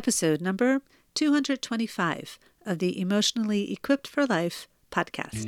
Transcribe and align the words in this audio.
episode 0.00 0.40
number 0.40 0.80
225 1.12 2.38
of 2.64 2.78
the 2.78 2.98
Emotionally 2.98 3.70
Equipped 3.70 4.06
for 4.08 4.24
Life 4.24 4.66
podcast. 4.90 5.46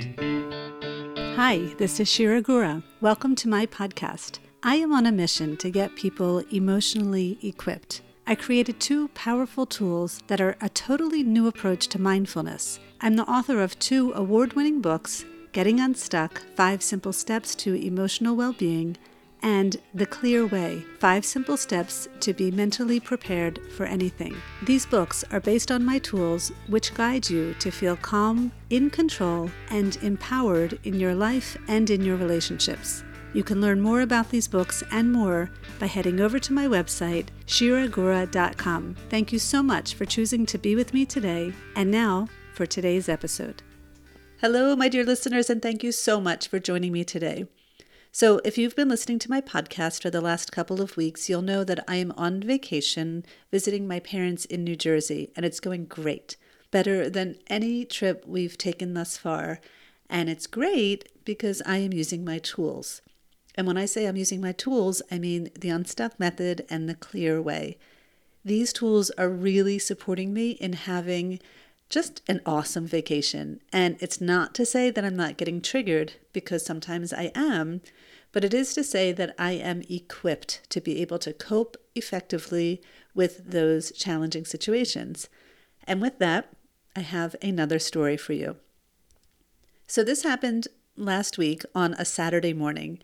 Hi, 1.36 1.72
this 1.78 1.98
is 1.98 2.06
Shira 2.06 2.42
Gura. 2.42 2.83
Welcome 3.00 3.34
to 3.36 3.49
my 3.49 3.65
podcast. 3.65 4.41
I 4.62 4.76
am 4.76 4.92
on 4.92 5.07
a 5.07 5.10
mission 5.10 5.57
to 5.57 5.70
get 5.70 5.96
people 5.96 6.41
emotionally 6.52 7.38
equipped. 7.42 8.02
I 8.27 8.34
created 8.34 8.79
two 8.79 9.09
powerful 9.14 9.64
tools 9.64 10.23
that 10.27 10.43
are 10.43 10.59
a 10.61 10.69
totally 10.69 11.23
new 11.23 11.46
approach 11.46 11.89
to 11.89 11.98
mindfulness. 11.98 12.79
I'm 13.00 13.16
the 13.16 13.25
author 13.25 13.62
of 13.62 13.79
two 13.79 14.12
award 14.12 14.53
winning 14.53 14.82
books 14.82 15.25
Getting 15.53 15.80
Unstuck 15.80 16.43
Five 16.57 16.82
Simple 16.82 17.14
Steps 17.14 17.55
to 17.55 17.73
Emotional 17.73 18.37
Well 18.37 18.53
Being 18.53 18.98
and 19.43 19.77
The 19.95 20.06
Clear 20.06 20.46
Way 20.46 20.84
Five 20.98 21.24
Simple 21.24 21.56
Steps 21.56 22.09
to 22.20 22.32
Be 22.32 22.50
Mentally 22.50 23.00
Prepared 23.00 23.61
for 23.77 23.84
Anything. 23.84 24.36
These 24.64 24.86
books 24.86 25.24
are 25.30 25.41
based 25.41 25.70
on 25.70 25.84
my 25.84 25.98
tools, 25.98 26.52
which 26.68 26.95
guide 26.95 27.28
you 27.28 27.55
to 27.55 27.70
feel 27.70 27.96
calm, 27.96 28.52
in 28.70 28.91
control, 28.91 29.51
and 29.70 29.96
empowered 30.02 30.78
in 30.84 30.98
your 30.98 31.15
life 31.15 31.56
and 31.68 31.91
in 31.91 32.02
your 32.02 32.16
relationships. 32.16 33.05
You 33.34 33.42
can 33.42 33.60
learn 33.60 33.80
more 33.80 34.02
about 34.02 34.28
these 34.30 34.46
books 34.46 34.84
and 34.91 35.10
more 35.10 35.51
by 35.79 35.87
heading 35.87 36.20
over 36.20 36.38
to 36.38 36.52
my 36.52 36.66
website, 36.66 37.29
shiragura.com. 37.46 38.96
Thank 39.09 39.32
you 39.32 39.38
so 39.38 39.62
much 39.62 39.95
for 39.95 40.04
choosing 40.04 40.45
to 40.46 40.59
be 40.59 40.77
with 40.77 40.93
me 40.93 41.06
today. 41.06 41.52
And 41.74 41.90
now 41.90 42.29
for 42.52 42.66
today's 42.66 43.09
episode. 43.09 43.62
Hello, 44.40 44.77
my 44.77 44.88
dear 44.88 45.04
listeners, 45.04 45.48
and 45.48 45.62
thank 45.62 45.82
you 45.82 45.93
so 45.93 46.20
much 46.20 46.48
for 46.48 46.59
joining 46.59 46.93
me 46.93 47.04
today. 47.04 47.46
So, 48.15 48.43
if 48.45 48.59
you've 48.59 48.77
been 48.77 48.91
listening 48.91 49.19
to 49.21 49.30
my 49.30 49.41
podcast 49.41 50.02
for 50.02 50.11
the 50.11 50.21
last 50.21 50.52
couple 50.52 50.83
of 50.83 50.98
weeks, 50.98 51.30
you'll 51.30 51.41
know 51.41 51.65
that 51.65 51.83
I 51.89 51.97
am 51.97 52.12
on 52.15 52.43
vacation 52.43 53.25
visiting 53.51 53.88
my 53.88 54.01
parents 54.01 54.45
in 54.45 54.62
New 54.62 54.77
Jersey, 54.77 55.33
and 55.35 55.47
it's 55.47 55.61
going 55.61 55.87
great. 55.87 56.37
Better 56.71 57.09
than 57.09 57.38
any 57.47 57.87
trip 57.87 58.25
we've 58.27 58.59
taken 58.59 58.93
thus 58.93 59.16
far. 59.16 59.60
And 60.10 60.29
it's 60.29 60.46
great 60.46 61.09
because 61.24 61.63
I 61.65 61.79
am 61.79 61.95
using 61.95 62.23
my 62.23 62.38
tools. 62.38 63.01
And 63.54 63.66
when 63.66 63.79
I 63.79 63.87
say 63.87 64.05
I'm 64.05 64.17
using 64.17 64.43
my 64.43 64.53
tools, 64.53 65.01
I 65.11 65.19
mean 65.19 65.49
the 65.59 65.71
unstuck 65.71 66.21
method 66.21 66.67
and 66.69 66.91
the 66.91 66.95
clear 66.95 67.41
way. 67.41 67.79
These 68.45 68.75
tools 68.75 69.11
are 69.13 69.31
really 69.31 69.79
supporting 69.79 70.35
me 70.35 70.51
in 70.51 70.75
having 70.75 71.41
just 71.93 72.23
an 72.27 72.41
awesome 72.47 72.87
vacation. 72.87 73.61
And 73.71 73.98
it's 74.01 74.19
not 74.19 74.55
to 74.55 74.65
say 74.65 74.91
that 74.91 75.05
I'm 75.05 75.15
not 75.15 75.37
getting 75.37 75.61
triggered, 75.61 76.15
because 76.33 76.65
sometimes 76.65 77.12
I 77.12 77.31
am, 77.35 77.83
but 78.33 78.45
it 78.45 78.55
is 78.55 78.75
to 78.75 78.83
say 78.83 79.12
that 79.12 79.35
I 79.39 79.53
am 79.53 79.83
equipped 79.91 80.69
to 80.70 80.81
be 80.81 81.03
able 81.03 81.19
to 81.19 81.35
cope 81.35 81.77
effectively 81.95 82.81
with 83.15 83.51
those 83.51 83.93
challenging 83.93 84.47
situations. 84.47 85.29
And 85.87 86.01
with 86.01 86.19
that, 86.19 86.55
I 86.97 87.01
have 87.01 87.37
another 87.43 87.79
story 87.79 88.17
for 88.17 88.33
you. 88.33 88.57
So, 89.87 90.03
this 90.03 90.23
happened 90.23 90.69
last 90.97 91.37
week 91.37 91.63
on 91.75 91.93
a 91.95 92.07
Saturday 92.07 92.55
morning. 92.55 93.01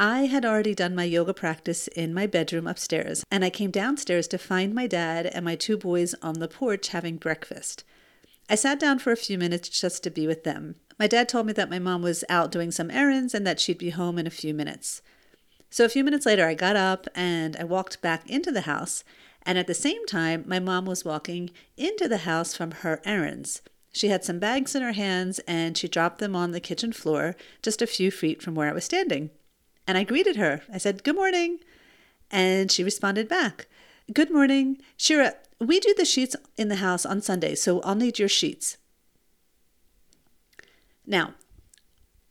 I 0.00 0.22
had 0.22 0.44
already 0.44 0.74
done 0.74 0.96
my 0.96 1.04
yoga 1.04 1.34
practice 1.34 1.86
in 1.86 2.12
my 2.12 2.26
bedroom 2.26 2.66
upstairs, 2.66 3.24
and 3.30 3.44
I 3.44 3.50
came 3.50 3.70
downstairs 3.70 4.26
to 4.28 4.38
find 4.38 4.74
my 4.74 4.88
dad 4.88 5.26
and 5.26 5.44
my 5.44 5.54
two 5.54 5.76
boys 5.76 6.14
on 6.22 6.40
the 6.40 6.48
porch 6.48 6.88
having 6.88 7.16
breakfast. 7.16 7.84
I 8.50 8.56
sat 8.56 8.80
down 8.80 8.98
for 8.98 9.12
a 9.12 9.16
few 9.16 9.38
minutes 9.38 9.68
just 9.68 10.02
to 10.02 10.10
be 10.10 10.26
with 10.26 10.42
them. 10.42 10.74
My 10.98 11.06
dad 11.06 11.28
told 11.28 11.46
me 11.46 11.52
that 11.52 11.70
my 11.70 11.78
mom 11.78 12.02
was 12.02 12.24
out 12.28 12.50
doing 12.50 12.72
some 12.72 12.90
errands 12.90 13.32
and 13.32 13.46
that 13.46 13.60
she'd 13.60 13.78
be 13.78 13.90
home 13.90 14.18
in 14.18 14.26
a 14.26 14.30
few 14.30 14.52
minutes. 14.52 15.02
So 15.70 15.84
a 15.84 15.88
few 15.88 16.02
minutes 16.02 16.26
later, 16.26 16.44
I 16.44 16.54
got 16.54 16.74
up 16.74 17.06
and 17.14 17.56
I 17.56 17.62
walked 17.62 18.02
back 18.02 18.28
into 18.28 18.50
the 18.50 18.62
house. 18.62 19.04
And 19.44 19.56
at 19.56 19.68
the 19.68 19.72
same 19.72 20.04
time, 20.04 20.42
my 20.48 20.58
mom 20.58 20.84
was 20.84 21.04
walking 21.04 21.50
into 21.76 22.08
the 22.08 22.18
house 22.18 22.56
from 22.56 22.72
her 22.72 23.00
errands. 23.04 23.62
She 23.92 24.08
had 24.08 24.24
some 24.24 24.40
bags 24.40 24.74
in 24.74 24.82
her 24.82 24.92
hands 24.92 25.38
and 25.46 25.78
she 25.78 25.86
dropped 25.86 26.18
them 26.18 26.34
on 26.34 26.50
the 26.50 26.58
kitchen 26.58 26.92
floor 26.92 27.36
just 27.62 27.80
a 27.80 27.86
few 27.86 28.10
feet 28.10 28.42
from 28.42 28.56
where 28.56 28.68
I 28.68 28.74
was 28.74 28.84
standing. 28.84 29.30
And 29.86 29.96
I 29.96 30.02
greeted 30.02 30.34
her. 30.34 30.62
I 30.72 30.78
said, 30.78 31.04
Good 31.04 31.14
morning. 31.14 31.60
And 32.32 32.70
she 32.70 32.82
responded 32.82 33.28
back, 33.28 33.68
Good 34.12 34.32
morning. 34.32 34.78
Shira, 34.96 35.34
we 35.60 35.78
do 35.78 35.94
the 35.96 36.04
sheets 36.04 36.34
in 36.56 36.68
the 36.68 36.76
house 36.76 37.06
on 37.06 37.20
Sunday, 37.20 37.54
so 37.54 37.80
I'll 37.82 37.94
need 37.94 38.18
your 38.18 38.28
sheets. 38.28 38.76
Now, 41.06 41.34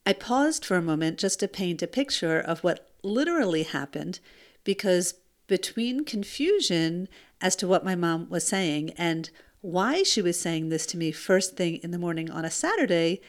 I 0.05 0.11
paused 0.11 0.65
for 0.65 0.75
a 0.75 0.81
moment 0.81 1.19
just 1.19 1.39
to 1.39 1.47
paint 1.47 1.81
a 1.81 1.87
picture 1.87 2.37
of 2.37 2.63
what 2.65 2.89
literally 3.01 3.63
happened 3.63 4.19
because 4.65 5.13
between 5.47 6.03
confusion 6.03 7.07
as 7.39 7.55
to 7.57 7.67
what 7.67 7.85
my 7.85 7.95
mom 7.95 8.27
was 8.29 8.45
saying 8.45 8.89
and 8.97 9.29
why 9.61 10.03
she 10.03 10.21
was 10.21 10.37
saying 10.37 10.67
this 10.67 10.85
to 10.87 10.97
me 10.97 11.13
first 11.13 11.55
thing 11.55 11.75
in 11.77 11.91
the 11.91 11.99
morning 11.99 12.29
on 12.29 12.43
a 12.43 12.51
Saturday, 12.51 13.21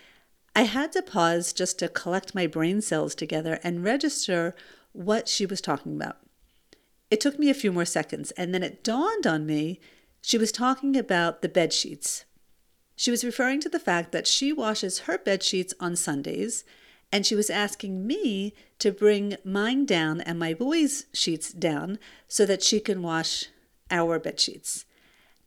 I 0.56 0.62
had 0.62 0.90
to 0.92 1.02
pause 1.02 1.52
just 1.52 1.78
to 1.80 1.88
collect 1.88 2.34
my 2.34 2.48
brain 2.48 2.80
cells 2.80 3.14
together 3.14 3.60
and 3.62 3.84
register 3.84 4.56
what 4.92 5.28
she 5.28 5.46
was 5.46 5.60
talking 5.60 5.94
about. 5.94 6.16
It 7.10 7.20
took 7.20 7.38
me 7.38 7.50
a 7.50 7.54
few 7.54 7.72
more 7.72 7.84
seconds, 7.84 8.30
and 8.32 8.54
then 8.54 8.62
it 8.62 8.84
dawned 8.84 9.26
on 9.26 9.46
me 9.46 9.80
she 10.22 10.38
was 10.38 10.52
talking 10.52 10.96
about 10.96 11.42
the 11.42 11.48
bed 11.48 11.72
sheets. 11.72 12.24
She 12.94 13.10
was 13.10 13.24
referring 13.24 13.60
to 13.60 13.68
the 13.68 13.80
fact 13.80 14.12
that 14.12 14.26
she 14.26 14.52
washes 14.52 15.00
her 15.00 15.18
bed 15.18 15.42
sheets 15.42 15.74
on 15.80 15.96
Sundays, 15.96 16.64
and 17.10 17.26
she 17.26 17.34
was 17.34 17.50
asking 17.50 18.06
me 18.06 18.54
to 18.78 18.92
bring 18.92 19.36
mine 19.44 19.86
down 19.86 20.20
and 20.20 20.38
my 20.38 20.54
boys' 20.54 21.06
sheets 21.12 21.52
down 21.52 21.98
so 22.28 22.46
that 22.46 22.62
she 22.62 22.78
can 22.78 23.02
wash 23.02 23.46
our 23.90 24.18
bed 24.18 24.38
sheets. 24.38 24.84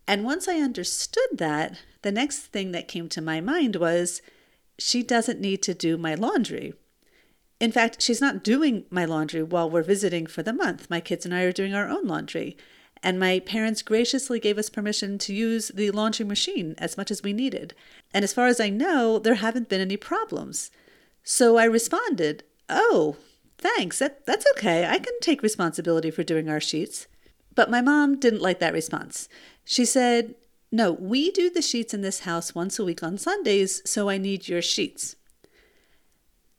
And 0.07 0.25
once 0.25 0.47
I 0.47 0.56
understood 0.56 1.38
that, 1.38 1.78
the 2.02 2.12
next 2.12 2.40
thing 2.47 2.72
that 2.73 2.90
came 2.90 3.07
to 3.09 3.22
my 3.22 3.40
mind 3.40 3.78
was 3.78 4.22
she 4.78 5.02
doesn't 5.03 5.40
need 5.40 5.62
to 5.63 5.73
do 5.73 5.97
my 5.97 6.16
laundry. 6.16 6.73
In 7.63 7.72
fact, 7.72 8.01
she's 8.01 8.19
not 8.19 8.44
doing 8.44 8.84
my 8.90 9.06
laundry 9.06 9.41
while 9.41 9.69
we're 9.69 9.84
visiting 9.84 10.28
for 10.28 10.44
the 10.44 10.51
month. 10.51 10.90
My 10.90 11.00
kids 11.00 11.24
and 11.24 11.34
I 11.34 11.44
are 11.44 11.53
doing 11.53 11.74
our 11.74 11.88
own 11.88 12.06
laundry 12.06 12.57
and 13.01 13.18
my 13.18 13.40
parents 13.40 13.81
graciously 13.81 14.38
gave 14.38 14.57
us 14.57 14.69
permission 14.69 15.18
to 15.19 15.34
use 15.34 15.69
the 15.73 15.90
laundry 15.91 16.25
machine 16.25 16.75
as 16.78 16.97
much 16.97 17.09
as 17.09 17.23
we 17.23 17.31
needed. 17.31 17.73
And 18.13 18.23
as 18.23 18.34
far 18.34 18.47
as 18.47 18.59
I 18.59 18.69
know, 18.69 19.18
there 19.18 19.35
haven't 19.35 19.69
been 19.69 19.79
any 19.79 19.96
problems. 19.96 20.72
So 21.23 21.56
I 21.56 21.63
responded, 21.63 22.44
Oh, 22.68 23.16
thanks, 23.57 24.00
that, 24.00 24.25
that's 24.25 24.46
okay. 24.57 24.85
I 24.85 25.00
can 25.00 25.18
take 25.22 25.41
responsibility 25.41 26.12
for 26.12 26.23
doing 26.23 26.50
our 26.50 26.59
sheets. 26.59 27.07
But 27.56 27.72
my 27.72 27.79
mom 27.79 28.19
didn't 28.19 28.41
like 28.41 28.59
that 28.59 28.73
response. 28.73 29.29
She 29.63 29.85
said, 29.85 30.35
No, 30.69 30.91
we 30.91 31.31
do 31.31 31.50
the 31.50 31.62
sheets 31.62 31.94
in 31.94 32.02
this 32.02 32.25
house 32.28 32.53
once 32.53 32.78
a 32.78 32.84
week 32.84 33.03
on 33.03 33.18
Sundays, 33.18 33.81
so 33.90 34.09
I 34.09 34.18
need 34.18 34.50
your 34.50 34.62
sheets. 34.62 35.16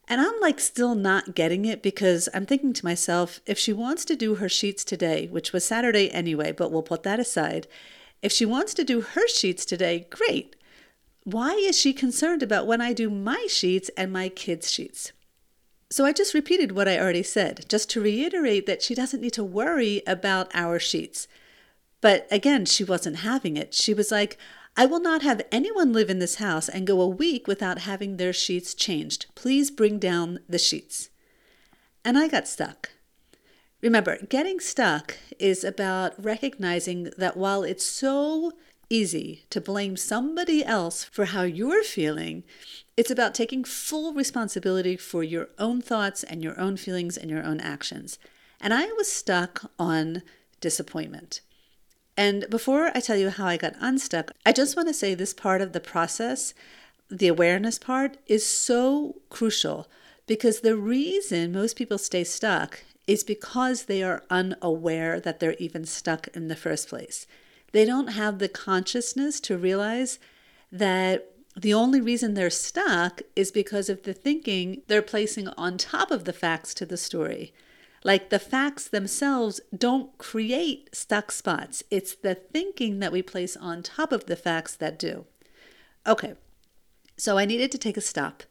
And 0.07 0.21
I'm 0.21 0.39
like 0.39 0.59
still 0.59 0.93
not 0.93 1.33
getting 1.33 1.65
it 1.65 1.81
because 1.81 2.29
I'm 2.33 2.45
thinking 2.45 2.73
to 2.73 2.85
myself, 2.85 3.41
if 3.45 3.57
she 3.57 3.73
wants 3.73 4.05
to 4.05 4.15
do 4.15 4.35
her 4.35 4.49
sheets 4.49 4.83
today, 4.83 5.27
which 5.27 5.51
was 5.51 5.65
Saturday 5.65 6.11
anyway, 6.11 6.51
but 6.51 6.71
we'll 6.71 6.83
put 6.83 7.03
that 7.03 7.19
aside, 7.19 7.67
if 8.21 8.31
she 8.31 8.45
wants 8.45 8.73
to 8.75 8.83
do 8.83 9.01
her 9.01 9.27
sheets 9.27 9.65
today, 9.65 10.07
great. 10.09 10.55
Why 11.23 11.53
is 11.53 11.77
she 11.77 11.91
concerned 11.91 12.43
about 12.43 12.67
when 12.67 12.81
I 12.81 12.93
do 12.93 13.09
my 13.09 13.47
sheets 13.49 13.89
and 13.97 14.13
my 14.13 14.29
kids' 14.29 14.71
sheets? 14.71 15.11
So 15.89 16.05
I 16.05 16.11
just 16.11 16.33
repeated 16.33 16.71
what 16.71 16.87
I 16.87 16.99
already 16.99 17.23
said, 17.23 17.65
just 17.67 17.89
to 17.91 18.01
reiterate 18.01 18.65
that 18.67 18.83
she 18.83 18.93
doesn't 18.93 19.21
need 19.21 19.33
to 19.33 19.43
worry 19.43 20.03
about 20.05 20.51
our 20.53 20.79
sheets. 20.79 21.27
But 22.01 22.27
again, 22.29 22.65
she 22.65 22.83
wasn't 22.83 23.17
having 23.17 23.57
it. 23.57 23.73
She 23.73 23.93
was 23.93 24.11
like, 24.11 24.37
I 24.77 24.85
will 24.85 24.99
not 24.99 25.21
have 25.21 25.41
anyone 25.51 25.93
live 25.93 26.09
in 26.09 26.19
this 26.19 26.35
house 26.35 26.67
and 26.67 26.85
go 26.85 26.99
a 26.99 27.07
week 27.07 27.47
without 27.47 27.79
having 27.79 28.17
their 28.17 28.33
sheets 28.33 28.73
changed. 28.73 29.27
Please 29.33 29.71
bring 29.71 29.99
down 29.99 30.39
the 30.49 30.59
sheets. 30.59 31.09
And 32.03 32.17
I 32.17 32.27
got 32.27 32.47
stuck. 32.47 32.91
Remember, 33.81 34.17
getting 34.29 34.59
stuck 34.59 35.17
is 35.39 35.63
about 35.63 36.21
recognizing 36.21 37.11
that 37.17 37.37
while 37.37 37.63
it's 37.63 37.85
so 37.85 38.51
easy 38.89 39.45
to 39.49 39.61
blame 39.61 39.95
somebody 39.95 40.63
else 40.65 41.05
for 41.05 41.25
how 41.25 41.43
you're 41.43 41.83
feeling, 41.83 42.43
it's 42.97 43.11
about 43.11 43.33
taking 43.33 43.63
full 43.63 44.13
responsibility 44.13 44.97
for 44.97 45.23
your 45.23 45.49
own 45.57 45.81
thoughts 45.81 46.23
and 46.23 46.43
your 46.43 46.59
own 46.59 46.75
feelings 46.75 47.17
and 47.17 47.31
your 47.31 47.43
own 47.43 47.59
actions. 47.59 48.19
And 48.59 48.73
I 48.73 48.85
was 48.93 49.11
stuck 49.11 49.71
on 49.79 50.21
disappointment. 50.59 51.41
And 52.17 52.45
before 52.49 52.91
I 52.95 52.99
tell 52.99 53.17
you 53.17 53.29
how 53.29 53.45
I 53.47 53.57
got 53.57 53.75
unstuck, 53.79 54.31
I 54.45 54.51
just 54.51 54.75
want 54.75 54.87
to 54.87 54.93
say 54.93 55.13
this 55.13 55.33
part 55.33 55.61
of 55.61 55.73
the 55.73 55.79
process, 55.79 56.53
the 57.09 57.27
awareness 57.27 57.77
part, 57.77 58.17
is 58.27 58.45
so 58.45 59.15
crucial 59.29 59.87
because 60.27 60.61
the 60.61 60.75
reason 60.77 61.51
most 61.51 61.75
people 61.75 61.97
stay 61.97 62.23
stuck 62.23 62.83
is 63.05 63.23
because 63.23 63.83
they 63.83 64.01
are 64.01 64.23
unaware 64.29 65.19
that 65.19 65.39
they're 65.39 65.55
even 65.59 65.85
stuck 65.85 66.27
in 66.29 66.47
the 66.47 66.55
first 66.55 66.89
place. 66.89 67.27
They 67.71 67.85
don't 67.85 68.07
have 68.07 68.39
the 68.39 68.49
consciousness 68.49 69.39
to 69.41 69.57
realize 69.57 70.17
that 70.71 71.31
the 71.55 71.73
only 71.73 72.01
reason 72.01 72.33
they're 72.33 72.49
stuck 72.49 73.21
is 73.35 73.51
because 73.51 73.89
of 73.89 74.03
the 74.03 74.13
thinking 74.13 74.81
they're 74.87 75.01
placing 75.01 75.47
on 75.49 75.77
top 75.77 76.11
of 76.11 76.25
the 76.25 76.33
facts 76.33 76.73
to 76.75 76.85
the 76.85 76.97
story. 76.97 77.53
Like 78.05 78.29
the 78.29 78.37
facts 78.37 78.87
themselves 78.87 79.59
don't 79.75 80.15
create 80.19 80.95
stuck 80.95 81.31
spots, 81.31 81.81
it's 81.89 82.13
the 82.13 82.35
thinking 82.35 82.99
that 82.99 83.11
we 83.11 83.23
place 83.23 83.57
on 83.57 83.81
top 83.81 84.11
of 84.11 84.27
the 84.27 84.35
facts 84.35 84.75
that 84.75 84.99
do. 84.99 85.25
Okay, 86.05 86.35
so 87.17 87.39
I 87.39 87.45
needed 87.45 87.71
to 87.71 87.79
take 87.79 87.97
a 87.97 88.01
stop. 88.01 88.43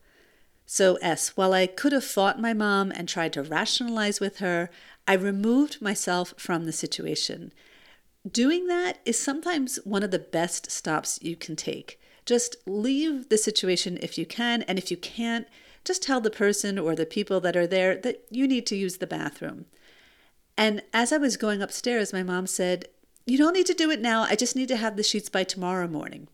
So, 0.67 0.97
S, 0.97 1.37
while 1.37 1.53
I 1.53 1.69
could 1.69 1.93
have 1.93 2.03
fought 2.03 2.41
my 2.41 2.53
mom 2.53 2.91
and 2.91 3.09
tried 3.09 3.33
to 3.35 3.45
rationalize 3.45 4.19
with 4.19 4.39
her, 4.39 4.71
I 5.07 5.13
removed 5.13 5.81
myself 5.81 6.35
from 6.37 6.65
the 6.65 6.73
situation. 6.73 7.53
Doing 8.29 8.67
that 8.67 8.99
is 9.05 9.21
sometimes 9.21 9.79
one 9.85 10.03
of 10.03 10.11
the 10.11 10.19
best 10.19 10.73
stops 10.73 11.21
you 11.23 11.37
can 11.37 11.55
take. 11.55 12.01
Just 12.27 12.57
leave 12.67 13.29
the 13.29 13.39
situation 13.39 14.01
if 14.03 14.19
you 14.19 14.27
can, 14.27 14.63
and 14.63 14.79
if 14.79 14.91
you 14.91 14.97
can't, 14.97 15.47
just 15.85 16.03
tell 16.03 16.21
the 16.21 16.31
person 16.31 16.79
or 16.79 16.95
the 16.95 17.07
people 17.07 17.41
that 17.41 17.57
are 17.57 17.67
there 17.67 17.97
that 17.97 18.25
you 18.31 18.47
need 18.49 18.67
to 18.67 18.77
use 18.77 18.99
the 18.99 19.07
bathroom. 19.07 19.67
And 20.57 20.83
as 20.93 21.13
I 21.13 21.19
was 21.19 21.37
going 21.37 21.63
upstairs, 21.63 22.13
my 22.13 22.23
mom 22.23 22.47
said, 22.47 22.87
You 23.27 23.39
don't 23.39 23.55
need 23.55 23.67
to 23.67 23.75
do 23.75 23.91
it 23.91 24.01
now. 24.01 24.23
I 24.23 24.37
just 24.37 24.57
need 24.57 24.69
to 24.69 24.77
have 24.77 24.97
the 24.97 25.03
sheets 25.03 25.29
by 25.29 25.45
tomorrow 25.45 25.89
morning. 25.89 26.29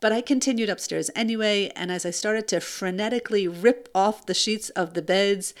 But 0.00 0.12
I 0.12 0.20
continued 0.20 0.68
upstairs 0.68 1.10
anyway, 1.16 1.70
and 1.74 1.90
as 1.90 2.04
I 2.04 2.10
started 2.10 2.46
to 2.48 2.56
frenetically 2.56 3.48
rip 3.48 3.88
off 3.94 4.26
the 4.26 4.34
sheets 4.34 4.68
of 4.70 4.94
the 4.94 5.02
beds, 5.02 5.54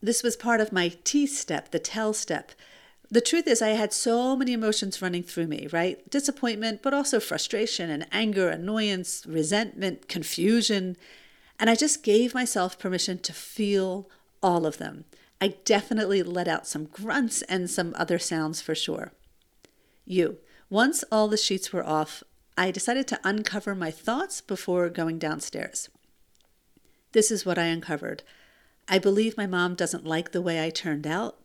this 0.00 0.22
was 0.22 0.36
part 0.36 0.60
of 0.60 0.72
my 0.72 0.92
T 1.04 1.26
step, 1.26 1.70
the 1.70 1.78
tell 1.78 2.12
step. 2.12 2.52
The 3.10 3.20
truth 3.20 3.46
is, 3.46 3.60
I 3.60 3.70
had 3.70 3.92
so 3.92 4.34
many 4.34 4.54
emotions 4.54 5.02
running 5.02 5.22
through 5.22 5.46
me, 5.46 5.68
right? 5.70 6.08
Disappointment, 6.10 6.80
but 6.82 6.94
also 6.94 7.20
frustration 7.20 7.90
and 7.90 8.06
anger, 8.10 8.48
annoyance, 8.48 9.26
resentment, 9.26 10.08
confusion. 10.08 10.96
And 11.62 11.70
I 11.70 11.76
just 11.76 12.02
gave 12.02 12.34
myself 12.34 12.76
permission 12.76 13.20
to 13.20 13.32
feel 13.32 14.10
all 14.42 14.66
of 14.66 14.78
them. 14.78 15.04
I 15.40 15.54
definitely 15.64 16.20
let 16.24 16.48
out 16.48 16.66
some 16.66 16.86
grunts 16.86 17.42
and 17.42 17.70
some 17.70 17.94
other 17.96 18.18
sounds 18.18 18.60
for 18.60 18.74
sure. 18.74 19.12
You. 20.04 20.38
Once 20.68 21.04
all 21.12 21.28
the 21.28 21.36
sheets 21.36 21.72
were 21.72 21.86
off, 21.86 22.24
I 22.58 22.72
decided 22.72 23.06
to 23.06 23.20
uncover 23.22 23.76
my 23.76 23.92
thoughts 23.92 24.40
before 24.40 24.88
going 24.88 25.20
downstairs. 25.20 25.88
This 27.12 27.30
is 27.30 27.46
what 27.46 27.58
I 27.58 27.66
uncovered. 27.66 28.24
I 28.88 28.98
believe 28.98 29.36
my 29.36 29.46
mom 29.46 29.76
doesn't 29.76 30.04
like 30.04 30.32
the 30.32 30.42
way 30.42 30.64
I 30.64 30.70
turned 30.70 31.06
out. 31.06 31.38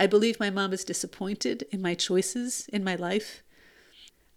I 0.00 0.08
believe 0.08 0.40
my 0.40 0.50
mom 0.50 0.72
is 0.72 0.82
disappointed 0.82 1.64
in 1.70 1.80
my 1.80 1.94
choices 1.94 2.68
in 2.72 2.82
my 2.82 2.96
life. 2.96 3.44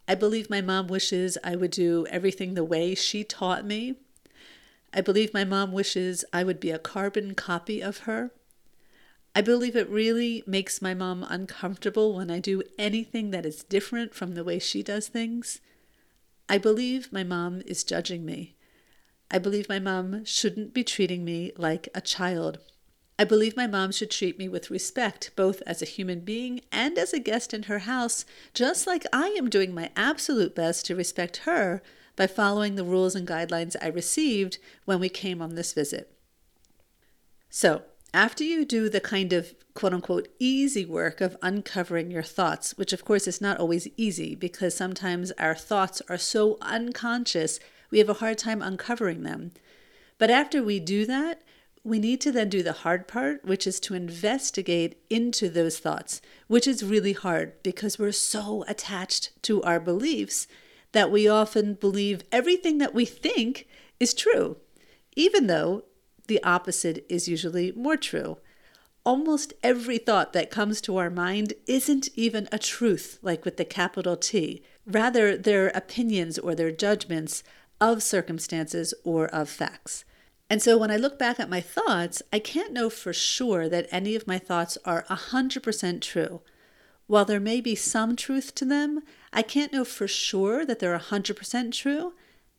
I 0.08 0.14
believe 0.14 0.48
my 0.48 0.62
mom 0.62 0.86
wishes 0.90 1.40
I 1.44 1.56
would 1.56 1.72
do 1.72 2.06
everything 2.12 2.54
the 2.54 2.64
way 2.64 2.94
she 2.94 3.24
taught 3.24 3.66
me 3.66 3.96
I 4.94 5.02
believe 5.02 5.34
my 5.34 5.44
mom 5.44 5.72
wishes 5.72 6.24
I 6.32 6.44
would 6.44 6.60
be 6.60 6.72
a 6.72 6.80
carbon 6.80 7.36
copy 7.36 7.82
of 7.82 8.00
her. 8.00 8.32
I 9.36 9.42
believe 9.42 9.76
it 9.76 9.90
really 9.90 10.44
makes 10.48 10.82
my 10.82 10.94
mom 10.94 11.26
uncomfortable 11.28 12.16
when 12.16 12.32
I 12.32 12.40
do 12.40 12.64
anything 12.80 13.32
that 13.32 13.46
is 13.46 13.64
different 13.64 14.14
from 14.14 14.34
the 14.34 14.46
way 14.46 14.60
she 14.60 14.82
does 14.82 15.10
things. 15.10 15.60
I 16.48 16.58
believe 16.58 17.12
my 17.12 17.24
mom 17.24 17.62
is 17.66 17.84
judging 17.84 18.26
me. 18.26 18.56
I 19.30 19.40
believe 19.40 19.68
my 19.68 19.80
mom 19.80 20.24
shouldn't 20.24 20.74
be 20.74 20.86
treating 20.86 21.26
me 21.26 21.52
like 21.58 21.90
a 21.94 22.00
child. 22.00 22.60
I 23.18 23.24
believe 23.24 23.58
my 23.58 23.68
mom 23.68 23.92
should 23.92 24.12
treat 24.12 24.38
me 24.38 24.48
with 24.48 24.70
respect, 24.70 25.32
both 25.36 25.62
as 25.66 25.82
a 25.82 25.86
human 25.86 26.20
being 26.20 26.62
and 26.72 26.98
as 26.98 27.12
a 27.12 27.20
guest 27.20 27.54
in 27.54 27.64
her 27.64 27.80
house, 27.80 28.26
just 28.54 28.88
like 28.88 29.06
I 29.12 29.30
am 29.38 29.50
doing 29.50 29.74
my 29.74 29.90
absolute 29.96 30.54
best 30.56 30.86
to 30.86 30.96
respect 30.96 31.38
her 31.38 31.82
by 32.16 32.28
following 32.28 32.76
the 32.76 32.84
rules 32.84 33.16
and 33.16 33.28
guidelines 33.28 33.76
I 33.82 33.88
received 33.88 34.58
when 34.86 35.00
we 35.00 35.10
came 35.10 35.42
on 35.42 35.56
this 35.56 35.74
visit. 35.74 36.12
So, 37.50 37.84
after 38.14 38.44
you 38.44 38.64
do 38.64 38.88
the 38.88 39.02
kind 39.02 39.34
of 39.34 39.54
quote 39.74 39.94
unquote 39.94 40.30
easy 40.40 40.86
work 40.86 41.20
of 41.20 41.38
uncovering 41.42 42.10
your 42.10 42.24
thoughts, 42.24 42.78
which 42.78 42.94
of 42.94 43.04
course 43.04 43.28
is 43.28 43.42
not 43.42 43.60
always 43.60 43.90
easy 43.98 44.36
because 44.36 44.76
sometimes 44.76 45.32
our 45.34 45.56
thoughts 45.56 46.02
are 46.08 46.18
so 46.18 46.58
unconscious 46.62 47.60
we 47.92 48.00
have 48.00 48.10
a 48.10 48.16
hard 48.16 48.38
time 48.38 48.62
uncovering 48.62 49.24
them. 49.24 49.52
But 50.18 50.30
after 50.30 50.64
we 50.64 50.80
do 50.80 51.06
that, 51.06 51.42
we 51.84 52.00
need 52.00 52.20
to 52.22 52.32
then 52.32 52.50
do 52.50 52.64
the 52.64 52.74
hard 52.74 53.08
part, 53.08 53.46
which 53.46 53.68
is 53.68 53.80
to 53.82 53.94
investigate 53.94 54.98
into 55.10 55.50
those 55.50 55.78
thoughts, 55.78 56.20
which 56.48 56.68
is 56.68 56.84
really 56.84 57.14
hard 57.14 57.62
because 57.64 58.00
we're 58.00 58.12
so 58.12 58.66
attached 58.68 59.32
to 59.44 59.62
our 59.64 59.80
beliefs 59.80 60.48
that 60.96 61.12
we 61.12 61.28
often 61.28 61.74
believe 61.74 62.24
everything 62.32 62.78
that 62.78 62.94
we 62.94 63.04
think 63.04 63.68
is 64.00 64.14
true, 64.14 64.56
even 65.14 65.48
though 65.48 65.84
the 66.28 66.42
opposite 66.42 67.06
is 67.10 67.28
usually 67.28 67.74
more 67.74 67.98
true. 67.98 68.38
Almost 69.04 69.52
every 69.62 69.98
thought 69.98 70.32
that 70.32 70.50
comes 70.50 70.80
to 70.82 70.96
our 70.96 71.10
mind 71.10 71.52
isn't 71.68 72.08
even 72.16 72.48
a 72.50 72.58
truth, 72.58 73.20
like 73.22 73.44
with 73.44 73.58
the 73.58 73.66
capital 73.66 74.16
T. 74.16 74.64
Rather, 74.88 75.36
they're 75.36 75.68
opinions 75.76 76.40
or 76.40 76.56
their 76.56 76.72
judgments 76.72 77.44
of 77.82 78.02
circumstances 78.02 78.94
or 79.04 79.28
of 79.28 79.50
facts. 79.50 80.06
And 80.50 80.62
so 80.62 80.78
when 80.78 80.92
I 80.92 80.96
look 80.96 81.20
back 81.20 81.42
at 81.42 81.50
my 81.50 81.60
thoughts, 81.60 82.22
I 82.32 82.40
can't 82.40 82.72
know 82.72 82.90
for 82.90 83.12
sure 83.12 83.68
that 83.68 83.90
any 83.92 84.16
of 84.16 84.28
my 84.28 84.40
thoughts 84.40 84.78
are 84.86 85.04
100% 85.10 86.02
true. 86.02 86.42
While 87.08 87.26
there 87.26 87.40
may 87.40 87.62
be 87.62 87.76
some 87.76 88.16
truth 88.16 88.56
to 88.56 88.66
them, 88.66 89.02
I 89.36 89.42
can't 89.42 89.74
know 89.74 89.84
for 89.84 90.08
sure 90.08 90.66
that 90.66 90.80
they're 90.80 90.98
100% 90.98 91.74
true, 91.74 92.14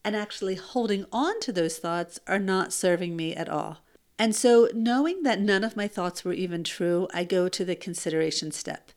and 0.04 0.14
actually 0.14 0.56
holding 0.56 1.06
on 1.10 1.40
to 1.40 1.50
those 1.50 1.78
thoughts 1.78 2.20
are 2.28 2.38
not 2.38 2.72
serving 2.72 3.16
me 3.16 3.34
at 3.34 3.48
all. 3.48 3.78
And 4.18 4.36
so, 4.36 4.68
knowing 4.74 5.22
that 5.22 5.40
none 5.40 5.64
of 5.64 5.74
my 5.74 5.88
thoughts 5.88 6.22
were 6.22 6.34
even 6.34 6.62
true, 6.62 7.08
I 7.14 7.24
go 7.24 7.48
to 7.48 7.64
the 7.64 7.74
consideration 7.76 8.52
step. 8.52 8.92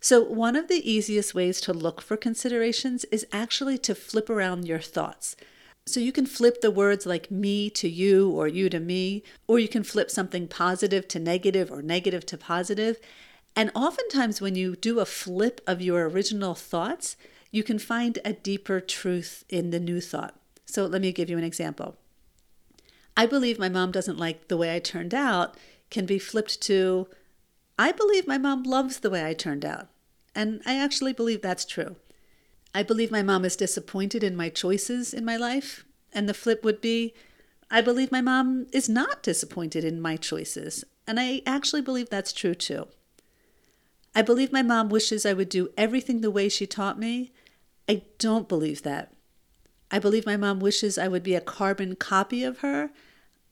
So, 0.00 0.22
one 0.22 0.56
of 0.56 0.68
the 0.68 0.90
easiest 0.90 1.34
ways 1.34 1.60
to 1.62 1.74
look 1.74 2.00
for 2.00 2.16
considerations 2.16 3.04
is 3.12 3.26
actually 3.32 3.76
to 3.78 3.94
flip 3.94 4.30
around 4.30 4.66
your 4.66 4.80
thoughts. 4.80 5.36
So, 5.86 6.00
you 6.00 6.12
can 6.12 6.26
flip 6.26 6.62
the 6.62 6.70
words 6.70 7.04
like 7.04 7.30
me 7.30 7.68
to 7.70 7.88
you 7.88 8.30
or 8.30 8.48
you 8.48 8.70
to 8.70 8.80
me, 8.80 9.22
or 9.46 9.58
you 9.58 9.68
can 9.68 9.82
flip 9.82 10.10
something 10.10 10.48
positive 10.48 11.06
to 11.08 11.18
negative 11.18 11.70
or 11.70 11.82
negative 11.82 12.24
to 12.26 12.38
positive, 12.38 12.98
and 13.56 13.70
oftentimes, 13.74 14.40
when 14.40 14.54
you 14.54 14.76
do 14.76 15.00
a 15.00 15.06
flip 15.06 15.60
of 15.66 15.82
your 15.82 16.08
original 16.08 16.54
thoughts, 16.54 17.16
you 17.50 17.62
can 17.62 17.78
find 17.78 18.18
a 18.24 18.32
deeper 18.32 18.80
truth 18.80 19.44
in 19.48 19.70
the 19.70 19.80
new 19.80 20.00
thought. 20.00 20.34
So, 20.66 20.86
let 20.86 21.02
me 21.02 21.12
give 21.12 21.28
you 21.28 21.38
an 21.38 21.44
example. 21.44 21.96
I 23.16 23.26
believe 23.26 23.58
my 23.58 23.68
mom 23.68 23.90
doesn't 23.90 24.18
like 24.18 24.48
the 24.48 24.56
way 24.56 24.74
I 24.74 24.78
turned 24.78 25.14
out, 25.14 25.56
can 25.90 26.06
be 26.06 26.18
flipped 26.18 26.60
to, 26.62 27.08
I 27.78 27.92
believe 27.92 28.26
my 28.26 28.38
mom 28.38 28.62
loves 28.62 29.00
the 29.00 29.10
way 29.10 29.26
I 29.26 29.34
turned 29.34 29.64
out. 29.64 29.88
And 30.34 30.62
I 30.64 30.76
actually 30.76 31.12
believe 31.12 31.42
that's 31.42 31.64
true. 31.64 31.96
I 32.74 32.82
believe 32.82 33.10
my 33.10 33.22
mom 33.22 33.44
is 33.44 33.56
disappointed 33.56 34.22
in 34.22 34.36
my 34.36 34.48
choices 34.48 35.12
in 35.12 35.24
my 35.24 35.36
life. 35.36 35.84
And 36.12 36.28
the 36.28 36.34
flip 36.34 36.62
would 36.62 36.80
be, 36.80 37.14
I 37.70 37.80
believe 37.80 38.12
my 38.12 38.20
mom 38.20 38.66
is 38.72 38.88
not 38.88 39.22
disappointed 39.22 39.84
in 39.84 40.00
my 40.00 40.16
choices. 40.16 40.84
And 41.06 41.18
I 41.18 41.42
actually 41.46 41.82
believe 41.82 42.10
that's 42.10 42.32
true 42.32 42.54
too. 42.54 42.86
I 44.14 44.22
believe 44.22 44.52
my 44.52 44.62
mom 44.62 44.88
wishes 44.88 45.24
I 45.24 45.32
would 45.32 45.48
do 45.48 45.70
everything 45.76 46.20
the 46.20 46.30
way 46.30 46.48
she 46.48 46.66
taught 46.66 46.98
me. 46.98 47.32
I 47.88 48.02
don't 48.18 48.48
believe 48.48 48.82
that. 48.82 49.12
I 49.90 49.98
believe 49.98 50.26
my 50.26 50.36
mom 50.36 50.60
wishes 50.60 50.98
I 50.98 51.08
would 51.08 51.22
be 51.22 51.34
a 51.34 51.40
carbon 51.40 51.96
copy 51.96 52.44
of 52.44 52.58
her. 52.58 52.90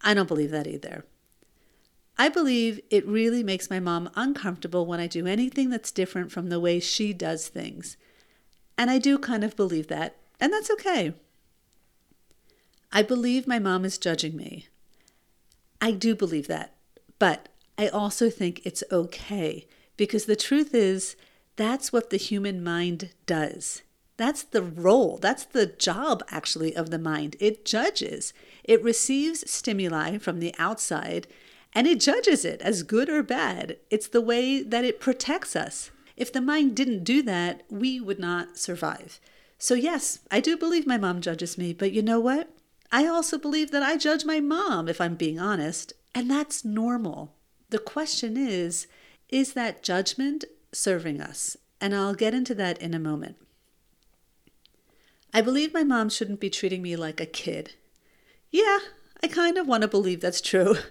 I 0.00 0.14
don't 0.14 0.28
believe 0.28 0.50
that 0.50 0.66
either. 0.66 1.04
I 2.16 2.28
believe 2.28 2.80
it 2.90 3.06
really 3.06 3.44
makes 3.44 3.70
my 3.70 3.78
mom 3.78 4.10
uncomfortable 4.16 4.86
when 4.86 4.98
I 4.98 5.06
do 5.06 5.26
anything 5.26 5.70
that's 5.70 5.92
different 5.92 6.32
from 6.32 6.48
the 6.48 6.58
way 6.58 6.80
she 6.80 7.12
does 7.12 7.48
things. 7.48 7.96
And 8.76 8.90
I 8.90 8.98
do 8.98 9.18
kind 9.18 9.44
of 9.44 9.56
believe 9.56 9.86
that, 9.88 10.16
and 10.40 10.52
that's 10.52 10.70
okay. 10.70 11.14
I 12.90 13.02
believe 13.02 13.46
my 13.46 13.58
mom 13.58 13.84
is 13.84 13.98
judging 13.98 14.36
me. 14.36 14.66
I 15.80 15.92
do 15.92 16.16
believe 16.16 16.48
that, 16.48 16.74
but 17.20 17.48
I 17.76 17.88
also 17.88 18.30
think 18.30 18.62
it's 18.64 18.82
okay 18.90 19.66
because 19.99 20.25
the 20.25 20.37
truth 20.37 20.75
is, 20.75 21.14
that's 21.57 21.93
what 21.93 22.09
the 22.09 22.17
human 22.17 22.64
mind 22.64 23.11
does. 23.26 23.83
That's 24.17 24.43
the 24.43 24.62
role, 24.62 25.19
that's 25.19 25.45
the 25.45 25.67
job 25.67 26.25
actually 26.31 26.75
of 26.75 26.88
the 26.90 26.99
mind. 26.99 27.37
It 27.38 27.67
judges, 27.67 28.33
it 28.64 28.83
receives 28.83 29.49
stimuli 29.50 30.17
from 30.17 30.40
the 30.40 30.55
outside 30.59 31.26
and 31.75 31.87
it 31.87 32.00
judges 32.00 32.45
it 32.45 32.62
as 32.62 32.83
good 32.83 33.09
or 33.09 33.23
bad. 33.23 33.76
It's 33.90 34.09
the 34.09 34.23
way 34.23 34.62
that 34.62 34.85
it 34.85 35.00
protects 35.00 35.55
us. 35.55 35.90
If 36.17 36.33
the 36.33 36.40
mind 36.40 36.75
didn't 36.75 37.05
do 37.05 37.23
that, 37.23 37.62
we 37.69 38.00
would 38.00 38.19
not 38.19 38.57
survive. 38.57 39.21
So, 39.59 39.75
yes, 39.75 40.21
I 40.31 40.40
do 40.40 40.57
believe 40.57 40.87
my 40.87 40.99
mom 40.99 41.21
judges 41.21 41.59
me, 41.59 41.73
but 41.73 41.93
you 41.93 42.02
know 42.02 42.21
what? 42.21 42.50
I 42.90 43.07
also 43.07 43.38
believe 43.38 43.71
that 43.73 43.83
I 43.83 43.97
judge 43.97 44.25
my 44.25 44.40
mom, 44.40 44.88
if 44.88 45.00
I'm 45.00 45.14
being 45.14 45.38
honest, 45.38 45.93
and 46.14 46.31
that's 46.31 46.64
normal. 46.64 47.35
The 47.71 47.78
question 47.78 48.37
is, 48.37 48.87
is 49.28 49.52
that 49.54 49.82
judgment 49.82 50.44
serving 50.73 51.20
us? 51.20 51.56
And 51.80 51.94
I'll 51.94 52.14
get 52.14 52.35
into 52.35 52.54
that 52.56 52.80
in 52.80 52.94
a 52.94 52.99
moment. 52.99 53.37
I 55.32 55.40
believe 55.40 55.75
my 55.75 55.85
mom 55.85 56.08
shouldn't 56.08 56.40
be 56.40 56.50
treating 56.50 56.82
me 56.82 56.97
like 56.97 57.20
a 57.20 57.26
kid. 57.26 57.75
Yeah, 58.50 58.78
I 59.23 59.28
kind 59.28 59.58
of 59.58 59.66
want 59.66 59.82
to 59.82 59.88
believe 59.88 60.20
that's 60.20 60.40
true. 60.40 60.76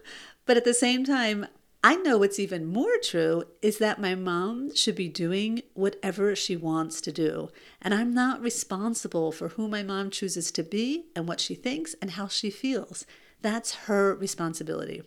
But 0.46 0.56
at 0.56 0.64
the 0.64 0.74
same 0.74 1.04
time, 1.04 1.46
I 1.84 1.96
know 1.96 2.18
what's 2.18 2.40
even 2.40 2.66
more 2.66 2.98
true 3.04 3.44
is 3.62 3.80
that 3.80 4.00
my 4.00 4.16
mom 4.16 4.74
should 4.74 4.96
be 4.96 5.10
doing 5.10 5.62
whatever 5.74 6.38
she 6.38 6.56
wants 6.56 7.02
to 7.02 7.12
do. 7.12 7.50
And 7.82 7.94
I'm 7.94 8.14
not 8.14 8.42
responsible 8.42 9.34
for 9.34 9.50
who 9.50 9.68
my 9.68 9.84
mom 9.84 10.10
chooses 10.10 10.52
to 10.52 10.64
be 10.64 11.08
and 11.18 11.28
what 11.28 11.42
she 11.42 11.54
thinks 11.54 11.96
and 12.02 12.12
how 12.12 12.30
she 12.30 12.50
feels. 12.50 13.06
That's 13.42 13.76
her 13.88 14.16
responsibility. 14.16 15.04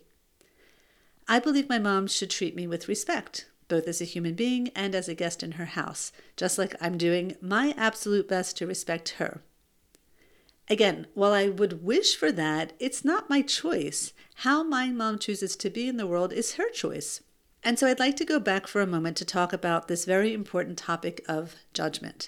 I 1.31 1.39
believe 1.39 1.69
my 1.69 1.79
mom 1.79 2.07
should 2.07 2.29
treat 2.29 2.57
me 2.57 2.67
with 2.67 2.89
respect, 2.89 3.45
both 3.69 3.87
as 3.87 4.01
a 4.01 4.03
human 4.03 4.33
being 4.33 4.67
and 4.75 4.93
as 4.93 5.07
a 5.07 5.15
guest 5.15 5.41
in 5.41 5.53
her 5.53 5.63
house, 5.63 6.11
just 6.35 6.57
like 6.57 6.75
I'm 6.81 6.97
doing 6.97 7.37
my 7.39 7.73
absolute 7.77 8.27
best 8.27 8.57
to 8.57 8.67
respect 8.67 9.11
her. 9.11 9.41
Again, 10.67 11.07
while 11.13 11.31
I 11.31 11.47
would 11.47 11.85
wish 11.85 12.17
for 12.17 12.33
that, 12.33 12.73
it's 12.79 13.05
not 13.05 13.29
my 13.29 13.41
choice. 13.41 14.11
How 14.43 14.61
my 14.61 14.89
mom 14.89 15.19
chooses 15.19 15.55
to 15.55 15.69
be 15.69 15.87
in 15.87 15.95
the 15.95 16.05
world 16.05 16.33
is 16.33 16.55
her 16.55 16.69
choice. 16.71 17.21
And 17.63 17.79
so 17.79 17.87
I'd 17.87 17.97
like 17.97 18.17
to 18.17 18.25
go 18.25 18.37
back 18.37 18.67
for 18.67 18.81
a 18.81 18.85
moment 18.85 19.15
to 19.15 19.25
talk 19.25 19.53
about 19.53 19.87
this 19.87 20.03
very 20.03 20.33
important 20.33 20.77
topic 20.77 21.23
of 21.29 21.55
judgment. 21.73 22.27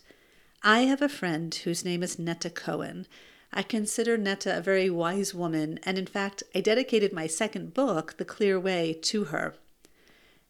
I 0.62 0.84
have 0.84 1.02
a 1.02 1.10
friend 1.10 1.54
whose 1.54 1.84
name 1.84 2.04
is 2.04 2.18
Netta 2.18 2.50
Cohen. 2.50 3.08
I 3.56 3.62
consider 3.62 4.18
Netta 4.18 4.58
a 4.58 4.62
very 4.62 4.90
wise 4.90 5.36
woman, 5.36 5.80
and 5.84 5.98
in 6.00 6.08
fact, 6.08 6.42
I 6.56 6.62
dedicated 6.62 7.14
my 7.14 7.28
second 7.28 7.76
book, 7.76 8.18
The 8.18 8.26
Clear 8.26 8.60
Way, 8.60 8.94
to 9.04 9.26
her. 9.26 9.54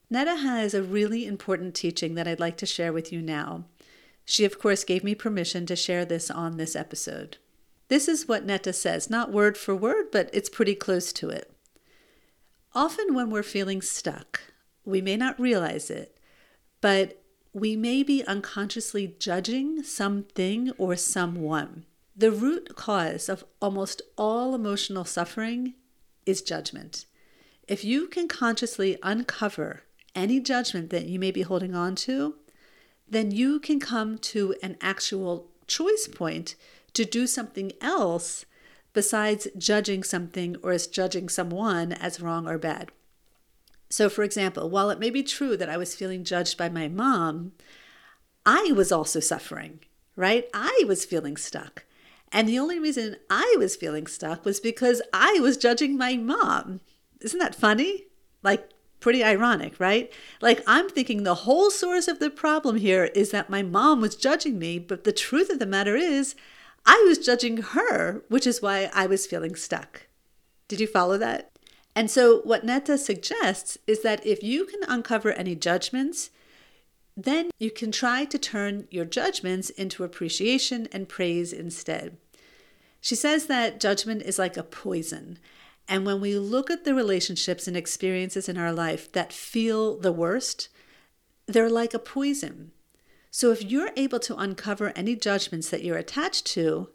Netta 0.09 0.37
has 0.37 0.73
a 0.73 0.81
really 0.81 1.25
important 1.25 1.75
teaching 1.75 2.15
that 2.15 2.29
I'd 2.29 2.39
like 2.39 2.55
to 2.57 2.65
share 2.65 2.93
with 2.93 3.11
you 3.11 3.21
now. 3.21 3.65
She, 4.23 4.45
of 4.45 4.57
course, 4.57 4.85
gave 4.85 5.03
me 5.03 5.15
permission 5.15 5.65
to 5.65 5.75
share 5.75 6.05
this 6.05 6.31
on 6.31 6.55
this 6.55 6.77
episode. 6.77 7.37
This 7.89 8.07
is 8.07 8.27
what 8.27 8.45
Netta 8.45 8.71
says, 8.71 9.09
not 9.09 9.33
word 9.33 9.57
for 9.57 9.75
word, 9.75 10.05
but 10.11 10.29
it's 10.31 10.49
pretty 10.49 10.75
close 10.75 11.11
to 11.13 11.29
it. 11.29 11.51
Often, 12.73 13.13
when 13.13 13.29
we're 13.29 13.43
feeling 13.43 13.81
stuck, 13.81 14.39
we 14.85 15.01
may 15.01 15.17
not 15.17 15.39
realize 15.39 15.89
it, 15.89 16.17
but 16.79 17.21
we 17.51 17.75
may 17.75 18.01
be 18.01 18.23
unconsciously 18.23 19.15
judging 19.19 19.83
something 19.83 20.71
or 20.77 20.95
someone. 20.95 21.85
The 22.15 22.31
root 22.31 22.75
cause 22.75 23.27
of 23.27 23.43
almost 23.59 24.01
all 24.17 24.53
emotional 24.53 25.03
suffering 25.03 25.73
is 26.25 26.41
judgment. 26.41 27.05
If 27.67 27.83
you 27.83 28.07
can 28.07 28.27
consciously 28.27 28.97
uncover 29.01 29.83
any 30.13 30.39
judgment 30.39 30.91
that 30.91 31.07
you 31.07 31.17
may 31.17 31.31
be 31.31 31.41
holding 31.41 31.73
on 31.73 31.95
to, 31.95 32.35
then 33.09 33.31
you 33.31 33.59
can 33.59 33.79
come 33.79 34.17
to 34.17 34.55
an 34.61 34.77
actual 34.79 35.49
choice 35.65 36.07
point 36.07 36.55
to 36.93 37.03
do 37.03 37.25
something 37.25 37.71
else 37.81 38.45
besides 38.93 39.47
judging 39.57 40.03
something 40.03 40.55
or 40.61 40.71
as 40.71 40.85
judging 40.85 41.29
someone 41.29 41.93
as 41.93 42.21
wrong 42.21 42.47
or 42.47 42.59
bad. 42.59 42.91
So, 43.89 44.09
for 44.09 44.23
example, 44.23 44.69
while 44.69 44.89
it 44.89 44.99
may 44.99 45.09
be 45.09 45.23
true 45.23 45.57
that 45.57 45.69
I 45.69 45.77
was 45.77 45.95
feeling 45.95 46.23
judged 46.23 46.57
by 46.57 46.69
my 46.69 46.87
mom, 46.87 47.53
I 48.45 48.71
was 48.75 48.91
also 48.91 49.19
suffering, 49.19 49.79
right? 50.15 50.47
I 50.53 50.83
was 50.87 51.05
feeling 51.05 51.37
stuck. 51.37 51.85
And 52.33 52.49
the 52.49 52.57
only 52.57 52.79
reason 52.79 53.17
I 53.29 53.55
was 53.59 53.75
feeling 53.75 54.07
stuck 54.07 54.43
was 54.43 54.59
because 54.59 55.03
I 55.13 55.39
was 55.39 55.55
judging 55.55 55.97
my 55.97 56.17
mom. 56.17 56.81
Isn't 57.21 57.39
that 57.39 57.53
funny? 57.53 58.05
Like, 58.41 58.71
pretty 58.99 59.23
ironic, 59.23 59.79
right? 59.79 60.11
Like, 60.41 60.63
I'm 60.65 60.89
thinking 60.89 61.23
the 61.23 61.35
whole 61.35 61.69
source 61.69 62.07
of 62.07 62.17
the 62.17 62.31
problem 62.31 62.77
here 62.77 63.05
is 63.13 63.29
that 63.29 63.51
my 63.51 63.61
mom 63.61 64.01
was 64.01 64.15
judging 64.15 64.57
me, 64.57 64.79
but 64.79 65.03
the 65.03 65.13
truth 65.13 65.51
of 65.51 65.59
the 65.59 65.67
matter 65.67 65.95
is, 65.95 66.35
I 66.87 67.05
was 67.07 67.19
judging 67.19 67.57
her, 67.57 68.23
which 68.29 68.47
is 68.47 68.63
why 68.63 68.89
I 68.93 69.05
was 69.05 69.27
feeling 69.27 69.55
stuck. 69.55 70.07
Did 70.67 70.79
you 70.79 70.87
follow 70.87 71.19
that? 71.19 71.51
And 71.95 72.09
so, 72.09 72.41
what 72.41 72.65
Netta 72.65 72.97
suggests 72.97 73.77
is 73.85 74.01
that 74.01 74.25
if 74.25 74.41
you 74.41 74.65
can 74.65 74.81
uncover 74.87 75.31
any 75.33 75.55
judgments, 75.55 76.31
then 77.15 77.51
you 77.59 77.69
can 77.69 77.91
try 77.91 78.25
to 78.25 78.39
turn 78.39 78.87
your 78.89 79.05
judgments 79.05 79.69
into 79.69 80.03
appreciation 80.03 80.87
and 80.91 81.07
praise 81.07 81.53
instead. 81.53 82.17
She 83.03 83.15
says 83.15 83.47
that 83.47 83.81
judgment 83.81 84.21
is 84.21 84.39
like 84.39 84.55
a 84.55 84.63
poison. 84.63 85.37
And 85.89 86.05
when 86.05 86.21
we 86.21 86.37
look 86.37 86.71
at 86.71 86.85
the 86.85 86.95
relationships 86.95 87.67
and 87.67 87.75
experiences 87.75 88.47
in 88.47 88.57
our 88.57 88.71
life 88.71 89.11
that 89.11 89.33
feel 89.33 89.97
the 89.97 90.13
worst, 90.13 90.69
they're 91.45 91.69
like 91.69 91.93
a 91.93 91.99
poison. 91.99 92.71
So 93.29 93.51
if 93.51 93.61
you're 93.61 93.91
able 93.97 94.19
to 94.21 94.37
uncover 94.37 94.93
any 94.95 95.17
judgments 95.17 95.69
that 95.69 95.83
you're 95.83 95.97
attached 95.97 96.45
to, 96.53 96.91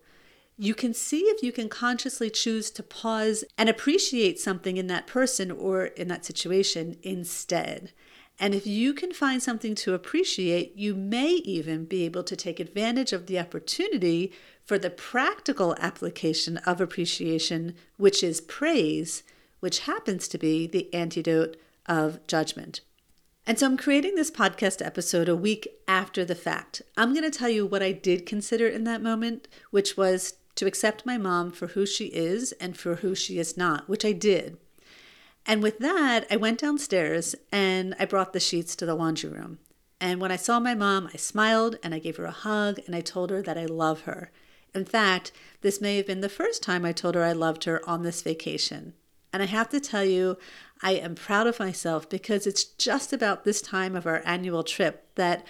you 0.56 0.74
can 0.74 0.94
see 0.94 1.20
if 1.24 1.42
you 1.42 1.52
can 1.52 1.68
consciously 1.68 2.30
choose 2.30 2.70
to 2.70 2.82
pause 2.82 3.44
and 3.58 3.68
appreciate 3.68 4.40
something 4.40 4.78
in 4.78 4.86
that 4.86 5.06
person 5.06 5.50
or 5.50 5.84
in 5.84 6.08
that 6.08 6.24
situation 6.24 6.96
instead. 7.02 7.92
And 8.38 8.54
if 8.54 8.66
you 8.66 8.94
can 8.94 9.12
find 9.12 9.42
something 9.42 9.74
to 9.74 9.92
appreciate, 9.92 10.74
you 10.74 10.94
may 10.94 11.32
even 11.32 11.84
be 11.84 12.06
able 12.06 12.24
to 12.24 12.34
take 12.34 12.60
advantage 12.60 13.12
of 13.12 13.26
the 13.26 13.38
opportunity 13.38 14.32
for 14.68 14.78
the 14.78 14.90
practical 14.90 15.74
application 15.80 16.58
of 16.58 16.78
appreciation, 16.78 17.74
which 17.96 18.22
is 18.22 18.42
praise, 18.42 19.22
which 19.60 19.80
happens 19.80 20.28
to 20.28 20.36
be 20.36 20.66
the 20.66 20.92
antidote 20.92 21.56
of 21.86 22.24
judgment. 22.26 22.82
And 23.46 23.58
so 23.58 23.64
I'm 23.64 23.78
creating 23.78 24.14
this 24.14 24.30
podcast 24.30 24.84
episode 24.84 25.26
a 25.26 25.34
week 25.34 25.68
after 25.88 26.22
the 26.22 26.34
fact. 26.34 26.82
I'm 26.98 27.14
going 27.14 27.24
to 27.24 27.36
tell 27.36 27.48
you 27.48 27.64
what 27.64 27.82
I 27.82 27.92
did 27.92 28.26
consider 28.26 28.68
in 28.68 28.84
that 28.84 29.00
moment, 29.00 29.48
which 29.70 29.96
was 29.96 30.34
to 30.56 30.66
accept 30.66 31.06
my 31.06 31.16
mom 31.16 31.50
for 31.50 31.68
who 31.68 31.86
she 31.86 32.08
is 32.08 32.52
and 32.60 32.76
for 32.76 32.96
who 32.96 33.14
she 33.14 33.38
is 33.38 33.56
not, 33.56 33.88
which 33.88 34.04
I 34.04 34.12
did. 34.12 34.58
And 35.46 35.62
with 35.62 35.78
that, 35.78 36.26
I 36.30 36.36
went 36.36 36.60
downstairs 36.60 37.34
and 37.50 37.94
I 37.98 38.04
brought 38.04 38.34
the 38.34 38.38
sheets 38.38 38.76
to 38.76 38.84
the 38.84 38.94
laundry 38.94 39.30
room. 39.30 39.60
And 39.98 40.20
when 40.20 40.30
I 40.30 40.36
saw 40.36 40.60
my 40.60 40.74
mom, 40.74 41.08
I 41.14 41.16
smiled 41.16 41.76
and 41.82 41.94
I 41.94 42.00
gave 42.00 42.18
her 42.18 42.26
a 42.26 42.32
hug 42.32 42.80
and 42.84 42.94
I 42.94 43.00
told 43.00 43.30
her 43.30 43.40
that 43.40 43.56
I 43.56 43.64
love 43.64 44.02
her. 44.02 44.30
In 44.74 44.84
fact, 44.84 45.32
this 45.60 45.80
may 45.80 45.96
have 45.96 46.06
been 46.06 46.20
the 46.20 46.28
first 46.28 46.62
time 46.62 46.84
I 46.84 46.92
told 46.92 47.14
her 47.14 47.24
I 47.24 47.32
loved 47.32 47.64
her 47.64 47.86
on 47.88 48.02
this 48.02 48.22
vacation. 48.22 48.94
And 49.32 49.42
I 49.42 49.46
have 49.46 49.68
to 49.70 49.80
tell 49.80 50.04
you, 50.04 50.38
I 50.82 50.92
am 50.92 51.14
proud 51.14 51.46
of 51.46 51.58
myself 51.58 52.08
because 52.08 52.46
it's 52.46 52.64
just 52.64 53.12
about 53.12 53.44
this 53.44 53.60
time 53.60 53.96
of 53.96 54.06
our 54.06 54.22
annual 54.24 54.62
trip 54.62 55.06
that 55.16 55.46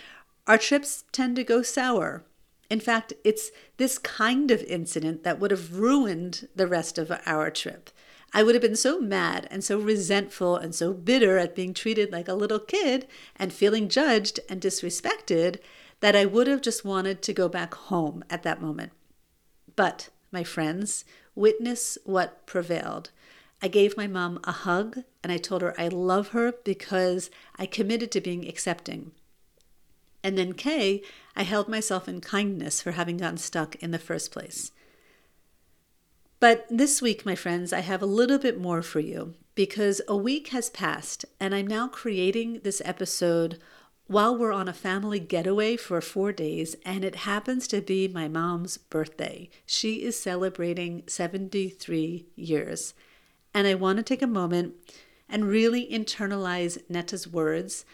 our 0.47 0.59
trips 0.59 1.05
tend 1.13 1.37
to 1.37 1.45
go 1.45 1.63
sour. 1.63 2.25
In 2.71 2.81
fact, 2.81 3.13
it's 3.25 3.51
this 3.77 3.99
kind 3.99 4.51
of 4.51 4.63
incident 4.63 5.23
that 5.25 5.39
would 5.39 5.51
have 5.51 5.77
ruined 5.77 6.49
the 6.55 6.67
rest 6.67 6.99
of 6.99 7.13
our 7.27 7.51
trip. 7.51 7.91
I 8.33 8.43
would 8.43 8.55
have 8.55 8.63
been 8.63 8.77
so 8.77 9.01
mad 9.01 9.49
and 9.51 9.65
so 9.65 9.79
resentful 9.79 10.57
and 10.57 10.75
so 10.75 10.93
bitter 10.93 11.39
at 11.39 11.55
being 11.55 11.73
treated 11.73 12.13
like 12.13 12.29
a 12.29 12.35
little 12.35 12.59
kid 12.59 13.07
and 13.37 13.53
feeling 13.53 13.89
judged 13.89 14.41
and 14.49 14.61
disrespected 14.61 15.61
that 16.01 16.15
I 16.15 16.27
would 16.27 16.47
have 16.47 16.61
just 16.61 16.85
wanted 16.85 17.23
to 17.23 17.33
go 17.33 17.49
back 17.49 17.75
home 17.75 18.23
at 18.29 18.43
that 18.43 18.61
moment. 18.61 18.93
But, 19.79 20.09
my 20.33 20.43
friends, 20.43 21.05
witness 21.37 21.99
what 22.03 22.45
prevailed. 22.47 23.13
I 23.63 23.69
gave 23.69 23.97
my 23.97 24.09
mom 24.09 24.41
a 24.43 24.51
hug 24.51 25.05
and 25.23 25.31
I 25.31 25.37
told 25.37 25.63
her 25.63 25.81
I 25.81 25.87
love 25.87 26.31
her 26.31 26.55
because 26.65 27.31
I 27.55 27.67
committed 27.67 28.11
to 28.11 28.21
being 28.21 28.49
accepting. 28.49 29.13
And 30.25 30.37
then 30.37 30.55
Kay, 30.55 31.01
I 31.37 31.45
held 31.45 31.69
myself 31.69 32.09
in 32.09 32.21
kindness 32.21 32.83
for 32.83 32.91
having 32.91 33.19
gotten 33.19 33.37
stuck 33.37 33.77
in 33.77 33.93
the 33.93 34.01
first 34.01 34.33
place. 34.33 34.73
But 36.41 36.67
this 36.69 37.01
week, 37.01 37.25
my 37.25 37.37
friends, 37.37 37.73
I 37.73 37.83
have 37.83 38.03
a 38.03 38.07
little 38.07 38.39
bit 38.39 38.59
more 38.59 38.83
for 38.83 38.99
you 38.99 39.35
because 39.55 40.01
a 40.09 40.17
week 40.17 40.49
has 40.49 40.71
passed 40.71 41.25
and 41.39 41.55
I'm 41.55 41.69
now 41.69 41.87
creating 41.87 42.63
this 42.65 42.83
episode 42.85 43.61
while 44.09 44.35
we're 44.35 44.53
on 44.53 44.69
a 44.69 44.73
family 44.73 45.21
getaway 45.21 45.77
for 45.77 46.01
four 46.01 46.33
days, 46.33 46.75
and 46.85 47.05
it 47.05 47.15
happens 47.15 47.69
to 47.69 47.83
be 47.83 48.09
my 48.09 48.27
mom's 48.27 48.79
birthday. 48.79 49.51
She 49.67 50.03
is 50.03 50.19
celebrating 50.19 51.03
73 51.07 52.27
years. 52.35 52.95
And 53.53 53.67
I 53.67 53.75
want 53.75 53.99
to 53.99 54.03
take 54.03 54.23
a 54.23 54.27
moment 54.27 54.75
and 55.29 55.45
really 55.45 55.87
internalize 55.87 56.79
Netta's 56.89 57.29
words 57.29 57.85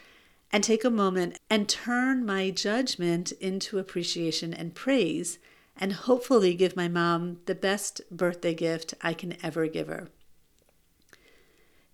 and 0.53 0.63
take 0.63 0.85
a 0.85 0.91
moment 0.91 1.41
and 1.51 1.69
turn 1.69 2.25
my 2.25 2.51
judgment 2.51 3.33
into 3.33 3.79
appreciation 3.79 4.55
and 4.55 4.73
praise 4.73 5.41
and 5.77 5.93
hopefully 5.93 6.55
give 6.55 6.77
my 6.77 6.87
mom 6.87 7.39
the 7.47 7.57
best 7.57 8.01
birthday 8.09 8.55
gift 8.55 8.95
I 9.03 9.15
can 9.15 9.37
ever 9.43 9.67
give 9.67 9.89
her. 9.89 10.11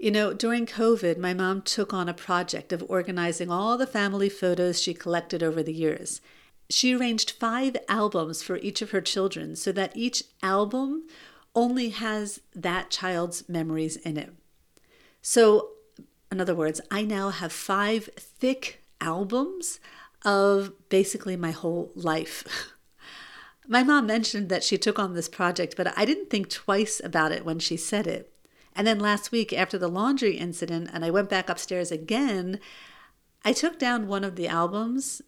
You 0.01 0.11
know, 0.11 0.33
during 0.33 0.65
COVID, 0.65 1.19
my 1.19 1.35
mom 1.35 1.61
took 1.61 1.93
on 1.93 2.09
a 2.09 2.15
project 2.15 2.73
of 2.73 2.83
organizing 2.89 3.51
all 3.51 3.77
the 3.77 3.87
family 3.87 4.31
photos 4.31 4.81
she 4.81 4.95
collected 4.95 5.43
over 5.43 5.63
the 5.63 5.75
years. 5.75 6.23
She 6.71 6.95
arranged 6.95 7.33
five 7.33 7.77
albums 7.87 8.43
for 8.43 8.57
each 8.57 8.81
of 8.81 8.93
her 8.93 9.03
children 9.03 9.57
so 9.57 9.73
that 9.73 9.95
each 9.95 10.25
album 10.43 11.07
only 11.55 11.91
has 11.91 12.41
that 12.55 12.89
child's 12.89 13.47
memories 13.47 13.97
in 13.97 14.17
it. 14.17 14.33
So, 15.21 15.73
in 16.33 16.41
other 16.41 16.55
words, 16.55 16.81
I 16.91 17.03
now 17.03 17.29
have 17.29 17.53
five 17.53 18.09
thick 18.17 18.83
albums 19.03 19.81
of 20.25 20.73
basically 20.89 21.37
my 21.37 21.51
whole 21.51 21.93
life. 21.95 22.73
my 23.69 23.83
mom 23.83 24.07
mentioned 24.07 24.49
that 24.49 24.65
she 24.65 24.79
took 24.79 24.99
on 24.99 25.13
this 25.13 25.29
project, 25.29 25.75
but 25.77 25.93
I 25.95 26.07
didn't 26.07 26.31
think 26.31 26.49
twice 26.49 27.03
about 27.05 27.33
it 27.33 27.45
when 27.45 27.59
she 27.59 27.77
said 27.77 28.07
it. 28.07 28.33
And 28.75 28.87
then 28.87 28.99
last 28.99 29.33
week, 29.33 29.53
after 29.53 29.79
the 29.79 29.89
laundry 29.89 30.37
incident, 30.37 30.91
and 30.93 31.05
I 31.05 31.11
went 31.11 31.29
back 31.29 31.49
upstairs 31.49 31.91
again, 31.91 32.61
I 33.45 33.53
took 33.53 33.79
down 33.79 34.07
one 34.07 34.25
of 34.25 34.37
the 34.37 34.49
albums, 34.49 35.23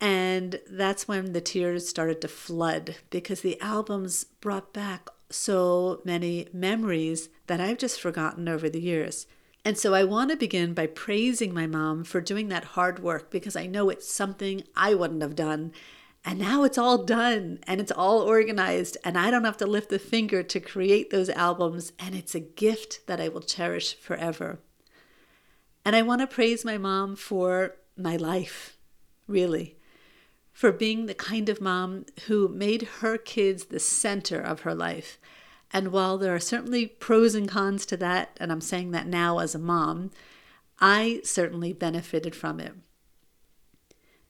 and 0.00 0.60
that's 0.70 1.08
when 1.08 1.32
the 1.32 1.40
tears 1.40 1.88
started 1.88 2.20
to 2.20 2.28
flood 2.28 2.96
because 3.10 3.40
the 3.40 3.60
albums 3.60 4.24
brought 4.24 4.72
back 4.72 5.08
so 5.30 6.00
many 6.04 6.48
memories 6.52 7.28
that 7.46 7.60
I've 7.60 7.78
just 7.78 8.00
forgotten 8.00 8.48
over 8.48 8.68
the 8.68 8.80
years. 8.80 9.26
And 9.64 9.76
so 9.76 9.94
I 9.94 10.04
want 10.04 10.30
to 10.30 10.36
begin 10.36 10.74
by 10.74 10.86
praising 10.86 11.52
my 11.52 11.66
mom 11.66 12.04
for 12.04 12.20
doing 12.20 12.48
that 12.48 12.64
hard 12.64 13.00
work 13.00 13.30
because 13.30 13.56
I 13.56 13.66
know 13.66 13.90
it's 13.90 14.08
something 14.08 14.62
I 14.76 14.94
wouldn't 14.94 15.22
have 15.22 15.34
done. 15.34 15.72
And 16.28 16.40
now 16.40 16.64
it's 16.64 16.76
all 16.76 17.04
done 17.04 17.60
and 17.68 17.80
it's 17.80 17.92
all 17.92 18.20
organized, 18.20 18.96
and 19.04 19.16
I 19.16 19.30
don't 19.30 19.44
have 19.44 19.58
to 19.58 19.66
lift 19.66 19.92
a 19.92 19.98
finger 20.00 20.42
to 20.42 20.58
create 20.58 21.10
those 21.10 21.30
albums. 21.30 21.92
And 22.00 22.16
it's 22.16 22.34
a 22.34 22.40
gift 22.40 23.06
that 23.06 23.20
I 23.20 23.28
will 23.28 23.40
cherish 23.40 23.94
forever. 23.94 24.58
And 25.84 25.94
I 25.94 26.02
want 26.02 26.22
to 26.22 26.26
praise 26.26 26.64
my 26.64 26.78
mom 26.78 27.14
for 27.14 27.76
my 27.96 28.16
life, 28.16 28.76
really, 29.28 29.78
for 30.52 30.72
being 30.72 31.06
the 31.06 31.14
kind 31.14 31.48
of 31.48 31.60
mom 31.60 32.06
who 32.26 32.48
made 32.48 32.88
her 32.98 33.16
kids 33.16 33.66
the 33.66 33.78
center 33.78 34.40
of 34.40 34.62
her 34.62 34.74
life. 34.74 35.20
And 35.72 35.92
while 35.92 36.18
there 36.18 36.34
are 36.34 36.40
certainly 36.40 36.88
pros 36.88 37.36
and 37.36 37.48
cons 37.48 37.86
to 37.86 37.96
that, 37.98 38.36
and 38.40 38.50
I'm 38.50 38.60
saying 38.60 38.90
that 38.90 39.06
now 39.06 39.38
as 39.38 39.54
a 39.54 39.60
mom, 39.60 40.10
I 40.80 41.20
certainly 41.22 41.72
benefited 41.72 42.34
from 42.34 42.58
it. 42.58 42.74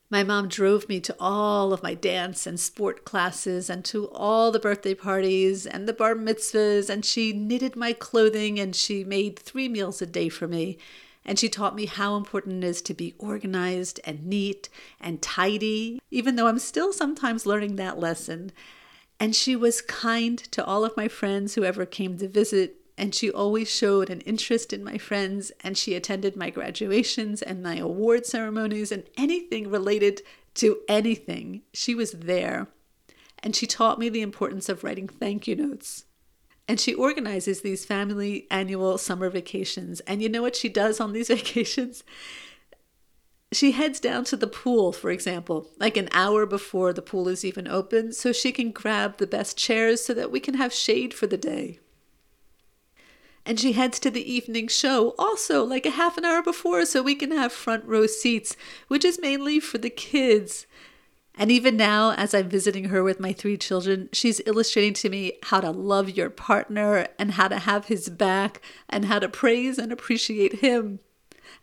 My 0.08 0.22
mom 0.22 0.46
drove 0.48 0.88
me 0.88 1.00
to 1.00 1.16
all 1.18 1.72
of 1.72 1.82
my 1.82 1.94
dance 1.94 2.46
and 2.46 2.60
sport 2.60 3.04
classes 3.04 3.68
and 3.68 3.84
to 3.86 4.08
all 4.10 4.52
the 4.52 4.60
birthday 4.60 4.94
parties 4.94 5.66
and 5.66 5.88
the 5.88 5.92
bar 5.92 6.14
mitzvahs, 6.14 6.88
and 6.88 7.04
she 7.04 7.32
knitted 7.32 7.74
my 7.74 7.92
clothing 7.92 8.60
and 8.60 8.76
she 8.76 9.02
made 9.02 9.36
three 9.36 9.68
meals 9.68 10.00
a 10.00 10.06
day 10.06 10.28
for 10.28 10.46
me. 10.46 10.78
And 11.24 11.40
she 11.40 11.48
taught 11.48 11.74
me 11.74 11.86
how 11.86 12.16
important 12.16 12.62
it 12.62 12.66
is 12.68 12.80
to 12.82 12.94
be 12.94 13.14
organized 13.18 13.98
and 14.04 14.24
neat 14.24 14.68
and 15.00 15.20
tidy, 15.20 16.00
even 16.12 16.36
though 16.36 16.46
I'm 16.46 16.60
still 16.60 16.92
sometimes 16.92 17.44
learning 17.44 17.74
that 17.76 17.98
lesson. 17.98 18.52
And 19.18 19.34
she 19.34 19.56
was 19.56 19.82
kind 19.82 20.38
to 20.38 20.64
all 20.64 20.84
of 20.84 20.96
my 20.96 21.08
friends 21.08 21.56
who 21.56 21.64
ever 21.64 21.84
came 21.84 22.16
to 22.18 22.28
visit. 22.28 22.76
And 22.98 23.14
she 23.14 23.30
always 23.30 23.70
showed 23.70 24.08
an 24.08 24.22
interest 24.22 24.72
in 24.72 24.82
my 24.82 24.98
friends. 24.98 25.52
And 25.62 25.76
she 25.76 25.94
attended 25.94 26.36
my 26.36 26.50
graduations 26.50 27.42
and 27.42 27.62
my 27.62 27.76
award 27.76 28.26
ceremonies 28.26 28.90
and 28.90 29.04
anything 29.16 29.70
related 29.70 30.22
to 30.54 30.78
anything. 30.88 31.62
She 31.74 31.94
was 31.94 32.12
there. 32.12 32.68
And 33.42 33.54
she 33.54 33.66
taught 33.66 33.98
me 33.98 34.08
the 34.08 34.22
importance 34.22 34.68
of 34.68 34.82
writing 34.82 35.08
thank 35.08 35.46
you 35.46 35.56
notes. 35.56 36.04
And 36.68 36.80
she 36.80 36.94
organizes 36.94 37.60
these 37.60 37.84
family 37.84 38.46
annual 38.50 38.98
summer 38.98 39.30
vacations. 39.30 40.00
And 40.00 40.22
you 40.22 40.28
know 40.28 40.42
what 40.42 40.56
she 40.56 40.68
does 40.68 41.00
on 41.00 41.12
these 41.12 41.28
vacations? 41.36 42.02
She 43.52 43.72
heads 43.72 44.00
down 44.00 44.24
to 44.24 44.36
the 44.36 44.48
pool, 44.48 44.92
for 44.92 45.10
example, 45.10 45.70
like 45.78 45.96
an 45.96 46.08
hour 46.12 46.46
before 46.46 46.92
the 46.92 47.02
pool 47.02 47.28
is 47.28 47.44
even 47.44 47.68
open, 47.68 48.12
so 48.12 48.32
she 48.32 48.50
can 48.50 48.72
grab 48.72 49.18
the 49.18 49.26
best 49.26 49.56
chairs 49.56 50.04
so 50.04 50.12
that 50.14 50.32
we 50.32 50.40
can 50.40 50.54
have 50.54 50.72
shade 50.72 51.14
for 51.14 51.28
the 51.28 51.36
day. 51.36 51.78
And 53.46 53.60
she 53.60 53.72
heads 53.72 54.00
to 54.00 54.10
the 54.10 54.30
evening 54.30 54.66
show 54.66 55.14
also 55.16 55.62
like 55.62 55.86
a 55.86 55.90
half 55.90 56.18
an 56.18 56.24
hour 56.24 56.42
before 56.42 56.84
so 56.84 57.00
we 57.00 57.14
can 57.14 57.30
have 57.30 57.52
front 57.52 57.84
row 57.84 58.08
seats, 58.08 58.56
which 58.88 59.04
is 59.04 59.20
mainly 59.20 59.60
for 59.60 59.78
the 59.78 59.88
kids. 59.88 60.66
And 61.38 61.52
even 61.52 61.76
now, 61.76 62.12
as 62.12 62.34
I'm 62.34 62.48
visiting 62.48 62.86
her 62.86 63.04
with 63.04 63.20
my 63.20 63.32
three 63.32 63.56
children, 63.56 64.08
she's 64.12 64.40
illustrating 64.46 64.94
to 64.94 65.08
me 65.08 65.34
how 65.44 65.60
to 65.60 65.70
love 65.70 66.10
your 66.10 66.28
partner 66.28 67.06
and 67.20 67.32
how 67.32 67.46
to 67.46 67.58
have 67.58 67.86
his 67.86 68.08
back 68.08 68.62
and 68.88 69.04
how 69.04 69.20
to 69.20 69.28
praise 69.28 69.78
and 69.78 69.92
appreciate 69.92 70.56
him. 70.56 70.98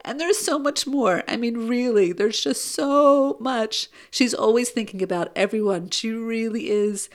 And 0.05 0.19
there's 0.19 0.37
so 0.37 0.57
much 0.57 0.87
more. 0.87 1.23
I 1.27 1.35
mean, 1.35 1.67
really, 1.67 2.13
there's 2.13 2.41
just 2.41 2.63
so 2.65 3.35
much. 3.39 3.89
She's 4.09 4.33
always 4.33 4.69
thinking 4.69 5.01
about 5.01 5.31
everyone. 5.35 5.89
She 5.89 6.11
really 6.11 6.69
is. 6.69 7.09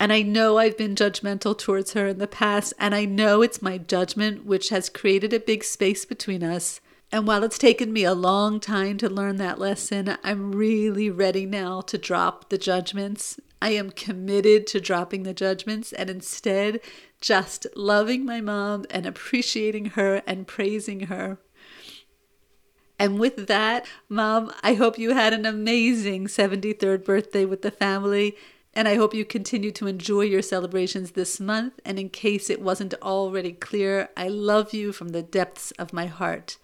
And 0.00 0.12
I 0.12 0.22
know 0.22 0.58
I've 0.58 0.76
been 0.76 0.94
judgmental 0.94 1.58
towards 1.58 1.94
her 1.94 2.06
in 2.06 2.18
the 2.18 2.28
past, 2.28 2.72
and 2.78 2.94
I 2.94 3.04
know 3.04 3.42
it's 3.42 3.60
my 3.60 3.78
judgment 3.78 4.44
which 4.44 4.68
has 4.68 4.88
created 4.88 5.32
a 5.32 5.40
big 5.40 5.64
space 5.64 6.04
between 6.04 6.44
us. 6.44 6.80
And 7.10 7.26
while 7.26 7.42
it's 7.42 7.58
taken 7.58 7.92
me 7.92 8.04
a 8.04 8.14
long 8.14 8.60
time 8.60 8.98
to 8.98 9.08
learn 9.08 9.36
that 9.36 9.58
lesson, 9.58 10.16
I'm 10.22 10.52
really 10.52 11.10
ready 11.10 11.46
now 11.46 11.80
to 11.82 11.98
drop 11.98 12.50
the 12.50 12.58
judgments. 12.58 13.40
I 13.60 13.70
am 13.70 13.90
committed 13.90 14.66
to 14.68 14.80
dropping 14.80 15.24
the 15.24 15.34
judgments 15.34 15.92
and 15.92 16.08
instead 16.10 16.80
just 17.20 17.66
loving 17.74 18.24
my 18.24 18.40
mom 18.40 18.84
and 18.90 19.06
appreciating 19.06 19.86
her 19.86 20.22
and 20.26 20.46
praising 20.46 21.06
her. 21.06 21.38
And 22.98 23.18
with 23.18 23.46
that, 23.46 23.86
Mom, 24.08 24.52
I 24.62 24.74
hope 24.74 24.98
you 24.98 25.14
had 25.14 25.32
an 25.32 25.46
amazing 25.46 26.26
73rd 26.26 27.04
birthday 27.04 27.44
with 27.44 27.62
the 27.62 27.70
family. 27.70 28.36
And 28.78 28.86
I 28.86 28.94
hope 28.94 29.12
you 29.12 29.24
continue 29.24 29.72
to 29.72 29.88
enjoy 29.88 30.20
your 30.20 30.40
celebrations 30.40 31.10
this 31.10 31.40
month. 31.40 31.80
And 31.84 31.98
in 31.98 32.10
case 32.10 32.48
it 32.48 32.62
wasn't 32.62 32.94
already 33.02 33.50
clear, 33.50 34.08
I 34.16 34.28
love 34.28 34.72
you 34.72 34.92
from 34.92 35.08
the 35.08 35.20
depths 35.20 35.72
of 35.80 35.92
my 35.92 36.06
heart. 36.06 36.58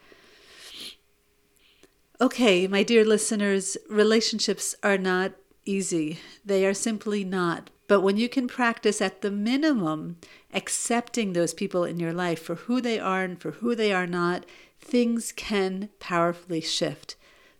Okay, 2.20 2.68
my 2.68 2.84
dear 2.84 3.04
listeners, 3.04 3.76
relationships 3.90 4.76
are 4.80 4.96
not 4.96 5.32
easy. 5.64 6.20
They 6.44 6.64
are 6.64 6.72
simply 6.72 7.24
not. 7.24 7.70
But 7.88 8.02
when 8.02 8.16
you 8.16 8.28
can 8.28 8.46
practice 8.46 9.02
at 9.02 9.20
the 9.20 9.32
minimum 9.32 10.18
accepting 10.52 11.32
those 11.32 11.52
people 11.52 11.82
in 11.82 11.98
your 11.98 12.12
life 12.12 12.40
for 12.40 12.54
who 12.54 12.80
they 12.80 13.00
are 13.00 13.24
and 13.24 13.40
for 13.40 13.50
who 13.50 13.74
they 13.74 13.92
are 13.92 14.06
not, 14.06 14.46
things 14.78 15.32
can 15.32 15.88
powerfully 15.98 16.60
shift. 16.60 17.16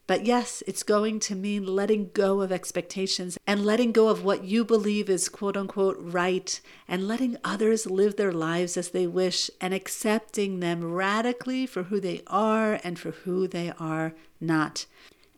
But 0.07 0.27
yes, 0.27 0.63
it's 0.67 0.83
going 0.83 1.19
to 1.21 1.35
mean 1.35 1.67
letting 1.67 2.11
go 2.13 2.43
of 2.43 2.53
expectations 2.53 3.39
and 3.47 3.65
letting 3.65 3.91
go 3.91 4.09
of 4.09 4.23
what 4.23 4.45
you 4.45 4.63
believe 4.63 5.09
is 5.09 5.31
quote 5.31 5.57
unquote 5.57 5.97
right 5.99 6.61
and 6.87 7.09
letting 7.09 7.39
others 7.43 7.87
live 7.87 8.17
their 8.17 8.33
lives 8.33 8.77
as 8.77 8.91
they 8.91 9.07
wish 9.07 9.51
and 9.63 9.73
accepting 9.73 10.61
them 10.61 10.85
radically 10.85 11.65
for 11.65 11.85
who 11.85 12.01
they 12.01 12.21
are 12.27 12.79
and 12.85 12.99
for 12.99 13.13
who 13.13 13.49
they 13.49 13.73
are 13.79 14.13
not. 14.41 14.85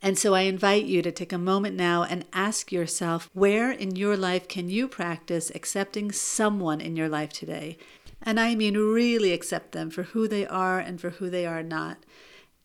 And 0.01 0.17
so 0.17 0.35
I 0.35 0.41
invite 0.41 0.85
you 0.85 1.01
to 1.01 1.11
take 1.11 1.33
a 1.33 1.37
moment 1.37 1.75
now 1.75 2.03
and 2.03 2.25
ask 2.33 2.71
yourself 2.71 3.29
where 3.33 3.71
in 3.71 3.95
your 3.95 4.17
life 4.17 4.49
can 4.49 4.69
you 4.69 4.87
practice 4.89 5.49
accepting 5.55 6.11
someone 6.11 6.81
in 6.81 6.97
your 6.97 7.09
life 7.09 7.31
today? 7.31 7.77
And 8.21 8.37
I 8.39 8.53
mean 8.53 8.75
really 8.77 9.31
accept 9.31 9.71
them 9.71 9.89
for 9.89 10.03
who 10.03 10.27
they 10.27 10.45
are 10.45 10.77
and 10.77 10.99
for 10.99 11.11
who 11.11 11.29
they 11.29 11.45
are 11.45 11.63
not. 11.63 11.99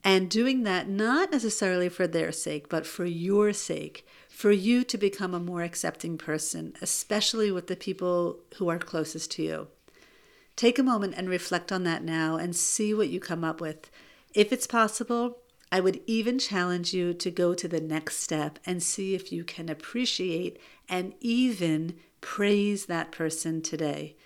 And 0.05 0.29
doing 0.29 0.65
that 0.65 0.88
not 0.88 1.31
necessarily 1.31 1.88
for 1.88 2.07
their 2.07 2.33
sake, 2.33 2.69
but 2.69 2.87
for 2.87 3.05
your 3.05 3.53
sake, 3.53 4.05
for 4.29 4.51
you 4.51 4.83
to 4.85 4.99
become 4.99 5.33
a 5.33 5.41
more 5.41 5.62
accepting 5.62 6.19
person, 6.19 6.75
especially 6.83 7.53
with 7.53 7.69
the 7.69 7.77
people 7.77 8.41
who 8.57 8.69
are 8.69 8.79
closest 8.79 9.31
to 9.33 9.43
you. 9.43 9.69
Take 10.57 10.79
a 10.79 10.83
moment 10.83 11.15
and 11.17 11.29
reflect 11.29 11.71
on 11.71 11.85
that 11.85 12.03
now 12.03 12.37
and 12.37 12.55
see 12.55 12.93
what 12.93 13.09
you 13.09 13.21
come 13.21 13.45
up 13.45 13.61
with. 13.61 13.91
If 14.35 14.53
it's 14.53 14.67
possible, 14.67 15.38
I 15.71 15.81
would 15.81 16.01
even 16.07 16.38
challenge 16.38 16.93
you 16.93 17.15
to 17.15 17.31
go 17.31 17.55
to 17.55 17.69
the 17.69 17.81
next 17.81 18.19
step 18.19 18.59
and 18.67 18.83
see 18.83 19.15
if 19.15 19.33
you 19.33 19.45
can 19.45 19.69
appreciate 19.69 20.61
and 20.88 21.15
even 21.21 21.95
praise 22.21 22.87
that 22.87 23.12
person 23.12 23.62
today. 23.62 24.17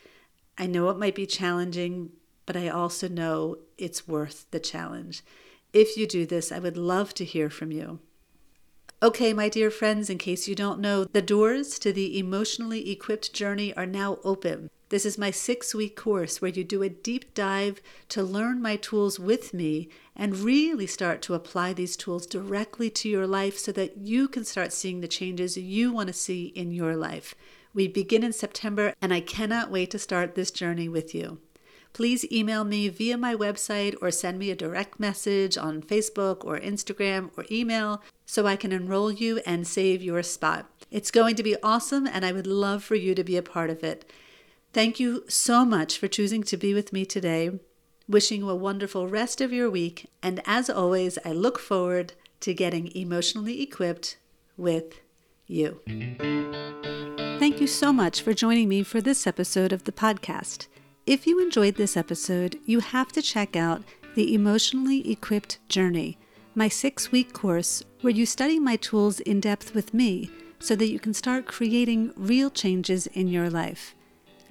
I 0.58 0.66
know 0.66 0.88
it 0.88 0.98
might 0.98 1.14
be 1.14 1.26
challenging, 1.26 2.10
but 2.46 2.56
I 2.56 2.68
also 2.68 3.08
know 3.08 3.58
it's 3.78 4.08
worth 4.08 4.46
the 4.50 4.58
challenge. 4.58 5.22
If 5.72 5.96
you 5.96 6.06
do 6.06 6.26
this, 6.26 6.50
I 6.50 6.58
would 6.58 6.76
love 6.76 7.14
to 7.14 7.24
hear 7.24 7.50
from 7.50 7.70
you. 7.70 8.00
Okay, 9.02 9.34
my 9.34 9.50
dear 9.50 9.70
friends, 9.70 10.08
in 10.08 10.16
case 10.16 10.48
you 10.48 10.54
don't 10.54 10.80
know, 10.80 11.04
the 11.04 11.20
doors 11.20 11.78
to 11.80 11.92
the 11.92 12.18
emotionally 12.18 12.90
equipped 12.90 13.34
journey 13.34 13.76
are 13.76 13.84
now 13.84 14.18
open. 14.24 14.70
This 14.88 15.04
is 15.04 15.18
my 15.18 15.30
six 15.30 15.74
week 15.74 15.96
course 15.96 16.40
where 16.40 16.50
you 16.50 16.64
do 16.64 16.82
a 16.82 16.88
deep 16.88 17.34
dive 17.34 17.82
to 18.08 18.22
learn 18.22 18.62
my 18.62 18.76
tools 18.76 19.18
with 19.18 19.52
me 19.52 19.90
and 20.14 20.38
really 20.38 20.86
start 20.86 21.20
to 21.22 21.34
apply 21.34 21.72
these 21.72 21.96
tools 21.96 22.26
directly 22.26 22.88
to 22.90 23.08
your 23.08 23.26
life 23.26 23.58
so 23.58 23.70
that 23.72 23.98
you 23.98 24.28
can 24.28 24.44
start 24.44 24.72
seeing 24.72 25.00
the 25.00 25.08
changes 25.08 25.56
you 25.56 25.92
want 25.92 26.06
to 26.06 26.12
see 26.12 26.46
in 26.46 26.70
your 26.70 26.96
life. 26.96 27.34
We 27.74 27.88
begin 27.88 28.22
in 28.22 28.32
September, 28.32 28.94
and 29.02 29.12
I 29.12 29.20
cannot 29.20 29.70
wait 29.70 29.90
to 29.90 29.98
start 29.98 30.34
this 30.34 30.50
journey 30.50 30.88
with 30.88 31.14
you. 31.14 31.40
Please 31.96 32.30
email 32.30 32.62
me 32.62 32.90
via 32.90 33.16
my 33.16 33.34
website 33.34 33.94
or 34.02 34.10
send 34.10 34.38
me 34.38 34.50
a 34.50 34.54
direct 34.54 35.00
message 35.00 35.56
on 35.56 35.80
Facebook 35.80 36.44
or 36.44 36.60
Instagram 36.60 37.30
or 37.38 37.46
email 37.50 38.02
so 38.26 38.46
I 38.46 38.54
can 38.54 38.70
enroll 38.70 39.10
you 39.10 39.40
and 39.46 39.66
save 39.66 40.02
your 40.02 40.22
spot. 40.22 40.66
It's 40.90 41.10
going 41.10 41.36
to 41.36 41.42
be 41.42 41.56
awesome, 41.62 42.06
and 42.06 42.22
I 42.22 42.32
would 42.32 42.46
love 42.46 42.84
for 42.84 42.96
you 42.96 43.14
to 43.14 43.24
be 43.24 43.38
a 43.38 43.42
part 43.42 43.70
of 43.70 43.82
it. 43.82 44.04
Thank 44.74 45.00
you 45.00 45.24
so 45.26 45.64
much 45.64 45.96
for 45.96 46.06
choosing 46.06 46.42
to 46.42 46.58
be 46.58 46.74
with 46.74 46.92
me 46.92 47.06
today. 47.06 47.58
Wishing 48.06 48.42
you 48.42 48.50
a 48.50 48.54
wonderful 48.54 49.08
rest 49.08 49.40
of 49.40 49.50
your 49.50 49.70
week, 49.70 50.10
and 50.22 50.42
as 50.44 50.68
always, 50.68 51.18
I 51.24 51.32
look 51.32 51.58
forward 51.58 52.12
to 52.40 52.52
getting 52.52 52.94
emotionally 52.94 53.62
equipped 53.62 54.18
with 54.58 55.00
you. 55.46 55.80
Thank 57.38 57.58
you 57.58 57.66
so 57.66 57.90
much 57.90 58.20
for 58.20 58.34
joining 58.34 58.68
me 58.68 58.82
for 58.82 59.00
this 59.00 59.26
episode 59.26 59.72
of 59.72 59.84
the 59.84 59.92
podcast. 59.92 60.66
If 61.06 61.24
you 61.24 61.40
enjoyed 61.40 61.76
this 61.76 61.96
episode, 61.96 62.58
you 62.66 62.80
have 62.80 63.12
to 63.12 63.22
check 63.22 63.54
out 63.54 63.84
the 64.16 64.34
Emotionally 64.34 65.08
Equipped 65.08 65.60
Journey, 65.68 66.18
my 66.56 66.66
six 66.66 67.12
week 67.12 67.32
course 67.32 67.80
where 68.00 68.12
you 68.12 68.26
study 68.26 68.58
my 68.58 68.74
tools 68.74 69.20
in 69.20 69.38
depth 69.38 69.72
with 69.72 69.94
me 69.94 70.28
so 70.58 70.74
that 70.74 70.90
you 70.90 70.98
can 70.98 71.14
start 71.14 71.46
creating 71.46 72.12
real 72.16 72.50
changes 72.50 73.06
in 73.06 73.28
your 73.28 73.48
life. 73.48 73.94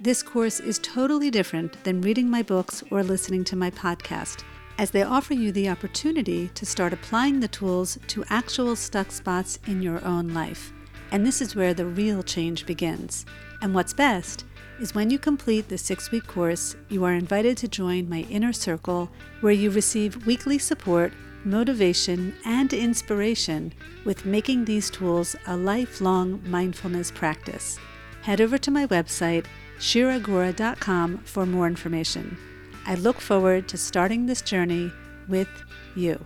This 0.00 0.22
course 0.22 0.58
is 0.58 0.78
totally 0.78 1.30
different 1.30 1.84
than 1.84 2.00
reading 2.00 2.30
my 2.30 2.42
books 2.42 2.82
or 2.90 3.02
listening 3.02 3.44
to 3.44 3.56
my 3.56 3.70
podcast, 3.70 4.42
as 4.78 4.90
they 4.90 5.02
offer 5.02 5.34
you 5.34 5.52
the 5.52 5.68
opportunity 5.68 6.48
to 6.54 6.64
start 6.64 6.94
applying 6.94 7.38
the 7.38 7.48
tools 7.48 7.98
to 8.06 8.24
actual 8.30 8.74
stuck 8.76 9.12
spots 9.12 9.58
in 9.66 9.82
your 9.82 10.02
own 10.06 10.28
life. 10.28 10.72
And 11.10 11.24
this 11.24 11.40
is 11.40 11.54
where 11.54 11.74
the 11.74 11.86
real 11.86 12.22
change 12.22 12.66
begins. 12.66 13.24
And 13.62 13.74
what's 13.74 13.92
best 13.92 14.44
is 14.80 14.94
when 14.94 15.10
you 15.10 15.18
complete 15.18 15.68
the 15.68 15.78
six 15.78 16.10
week 16.10 16.26
course, 16.26 16.76
you 16.88 17.04
are 17.04 17.14
invited 17.14 17.56
to 17.58 17.68
join 17.68 18.08
my 18.08 18.26
inner 18.30 18.52
circle 18.52 19.10
where 19.40 19.52
you 19.52 19.70
receive 19.70 20.26
weekly 20.26 20.58
support, 20.58 21.12
motivation, 21.44 22.34
and 22.44 22.72
inspiration 22.72 23.72
with 24.04 24.26
making 24.26 24.64
these 24.64 24.90
tools 24.90 25.36
a 25.46 25.56
lifelong 25.56 26.42
mindfulness 26.44 27.10
practice. 27.10 27.78
Head 28.22 28.40
over 28.40 28.58
to 28.58 28.70
my 28.70 28.86
website 28.86 29.46
shiragura.com 29.78 31.18
for 31.18 31.46
more 31.46 31.66
information. 31.66 32.36
I 32.86 32.94
look 32.94 33.20
forward 33.20 33.68
to 33.68 33.76
starting 33.76 34.26
this 34.26 34.42
journey 34.42 34.92
with 35.28 35.48
you. 35.94 36.24